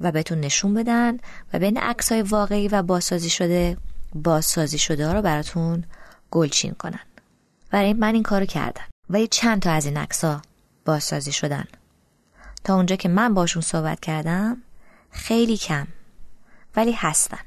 و 0.00 0.12
بهتون 0.12 0.40
نشون 0.40 0.74
بدن 0.74 1.16
و 1.52 1.58
بین 1.58 1.78
عکسای 1.78 2.22
واقعی 2.22 2.68
و 2.68 2.82
بازسازی 2.82 3.30
شده 3.30 3.76
بازسازی 4.14 4.78
شده 4.78 5.06
ها 5.06 5.12
رو 5.12 5.22
براتون 5.22 5.84
گلچین 6.30 6.72
کنن. 6.72 7.00
برای 7.70 7.92
من 7.92 8.14
این 8.14 8.22
کارو 8.22 8.46
کردم 8.46 8.84
ولی 9.10 9.26
چند 9.26 9.62
تا 9.62 9.70
از 9.70 9.86
این 9.86 9.96
عکسا 9.96 10.42
بازسازی 10.84 11.32
شدن. 11.32 11.64
تا 12.64 12.74
اونجا 12.74 12.96
که 12.96 13.08
من 13.08 13.34
باشون 13.34 13.62
صحبت 13.62 14.00
کردم 14.00 14.62
خیلی 15.10 15.56
کم. 15.56 15.86
ولی 16.76 16.92
هستن. 16.92 17.38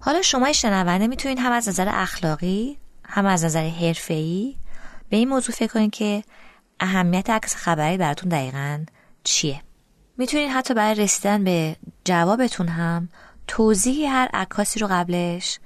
حالا 0.00 0.22
شما 0.22 0.52
شنونده 0.52 1.06
می‌تونید 1.06 1.38
هم 1.38 1.52
از 1.52 1.68
نظر 1.68 1.88
اخلاقی 1.88 2.78
هم 3.04 3.26
از 3.26 3.44
نظر 3.44 3.68
حرفه‌ای 3.68 4.56
به 5.08 5.16
این 5.16 5.28
موضوع 5.28 5.54
فکر 5.54 5.72
کنید 5.72 5.90
که 5.90 6.24
اهمیت 6.80 7.30
عکس 7.30 7.56
خبری 7.56 7.96
براتون 7.96 8.28
دقیقا 8.28 8.84
چیه؟ 9.24 9.62
می‌تونید 10.18 10.50
حتی 10.50 10.74
برای 10.74 10.94
رسیدن 10.94 11.44
به 11.44 11.76
جوابتون 12.04 12.68
هم 12.68 13.08
توضیح 13.46 14.10
هر 14.10 14.28
عکاسی 14.32 14.80
رو 14.80 14.86
قبلش 14.90 15.58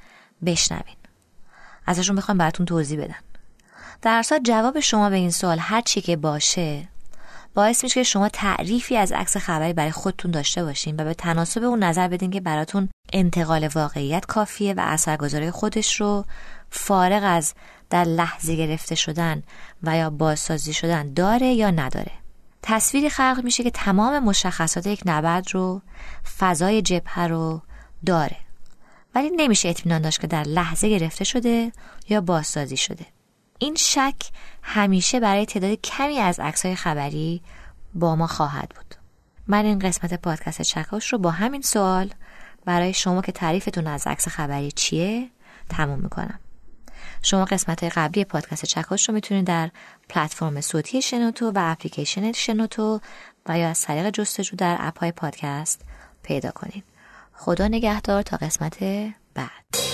بشنوین. 0.46 0.96
ازشون 1.86 2.16
بخوام 2.16 2.38
براتون 2.38 2.66
توضیح 2.66 3.04
بدن 3.04 3.14
در 4.02 4.18
اصل 4.18 4.38
جواب 4.38 4.80
شما 4.80 5.10
به 5.10 5.16
این 5.16 5.30
سوال 5.30 5.58
هر 5.58 5.80
چی 5.80 6.00
که 6.00 6.16
باشه 6.16 6.88
باعث 7.54 7.84
میشه 7.84 7.94
که 7.94 8.04
شما 8.04 8.28
تعریفی 8.28 8.96
از 8.96 9.12
عکس 9.12 9.36
خبری 9.36 9.72
برای 9.72 9.90
خودتون 9.90 10.30
داشته 10.30 10.64
باشین 10.64 11.00
و 11.00 11.04
به 11.04 11.14
تناسب 11.14 11.62
اون 11.62 11.82
نظر 11.82 12.08
بدین 12.08 12.30
که 12.30 12.40
براتون 12.40 12.88
انتقال 13.12 13.68
واقعیت 13.74 14.26
کافیه 14.26 14.74
و 14.74 14.80
اثرگذاری 14.80 15.50
خودش 15.50 16.00
رو 16.00 16.24
فارغ 16.70 17.22
از 17.24 17.54
در 17.90 18.04
لحظه 18.04 18.56
گرفته 18.56 18.94
شدن 18.94 19.42
و 19.82 19.96
یا 19.96 20.10
بازسازی 20.10 20.72
شدن 20.72 21.12
داره 21.12 21.46
یا 21.46 21.70
نداره. 21.70 22.12
تصویری 22.62 23.10
خلق 23.10 23.40
میشه 23.44 23.62
که 23.62 23.70
تمام 23.70 24.18
مشخصات 24.18 24.86
یک 24.86 25.02
نبرد 25.06 25.54
رو 25.54 25.82
فضای 26.38 26.82
جبهه 26.82 27.26
رو 27.26 27.62
داره. 28.06 28.36
ولی 29.14 29.30
نمیشه 29.30 29.68
اطمینان 29.68 30.02
داشت 30.02 30.20
که 30.20 30.26
در 30.26 30.42
لحظه 30.42 30.88
گرفته 30.88 31.24
شده 31.24 31.72
یا 32.08 32.20
بازسازی 32.20 32.76
شده. 32.76 33.06
این 33.58 33.74
شک 33.74 34.14
همیشه 34.62 35.20
برای 35.20 35.46
تعداد 35.46 35.74
کمی 35.74 36.18
از 36.18 36.40
عکسهای 36.40 36.74
خبری 36.74 37.42
با 37.94 38.16
ما 38.16 38.26
خواهد 38.26 38.68
بود. 38.76 38.94
من 39.46 39.64
این 39.64 39.78
قسمت 39.78 40.14
پادکست 40.14 40.62
چکاش 40.62 41.12
رو 41.12 41.18
با 41.18 41.30
همین 41.30 41.62
سوال 41.62 42.10
برای 42.64 42.94
شما 42.94 43.22
که 43.22 43.32
تعریفتون 43.32 43.86
از 43.86 44.06
عکس 44.06 44.28
خبری 44.28 44.72
چیه 44.72 45.30
تموم 45.68 45.98
می‌کنم. 45.98 46.40
شما 47.22 47.44
قسمت 47.44 47.84
قبلی 47.84 48.24
پادکست 48.24 48.64
چکاش 48.64 49.08
رو 49.08 49.14
می‌تونید 49.14 49.46
در 49.46 49.70
پلتفرم 50.08 50.60
صوتی 50.60 51.02
شنوتو 51.02 51.50
و 51.50 51.58
اپلیکیشن 51.58 52.32
شنوتو 52.32 53.00
و 53.46 53.58
یا 53.58 53.68
از 53.68 53.82
طریق 53.82 54.10
جستجو 54.10 54.56
در 54.56 54.76
اپ 54.80 54.98
های 54.98 55.12
پادکست 55.12 55.80
پیدا 56.22 56.50
کنید. 56.50 56.84
خدا 57.32 57.68
نگهدار 57.68 58.22
تا 58.22 58.36
قسمت 58.36 58.78
بعد. 59.34 59.87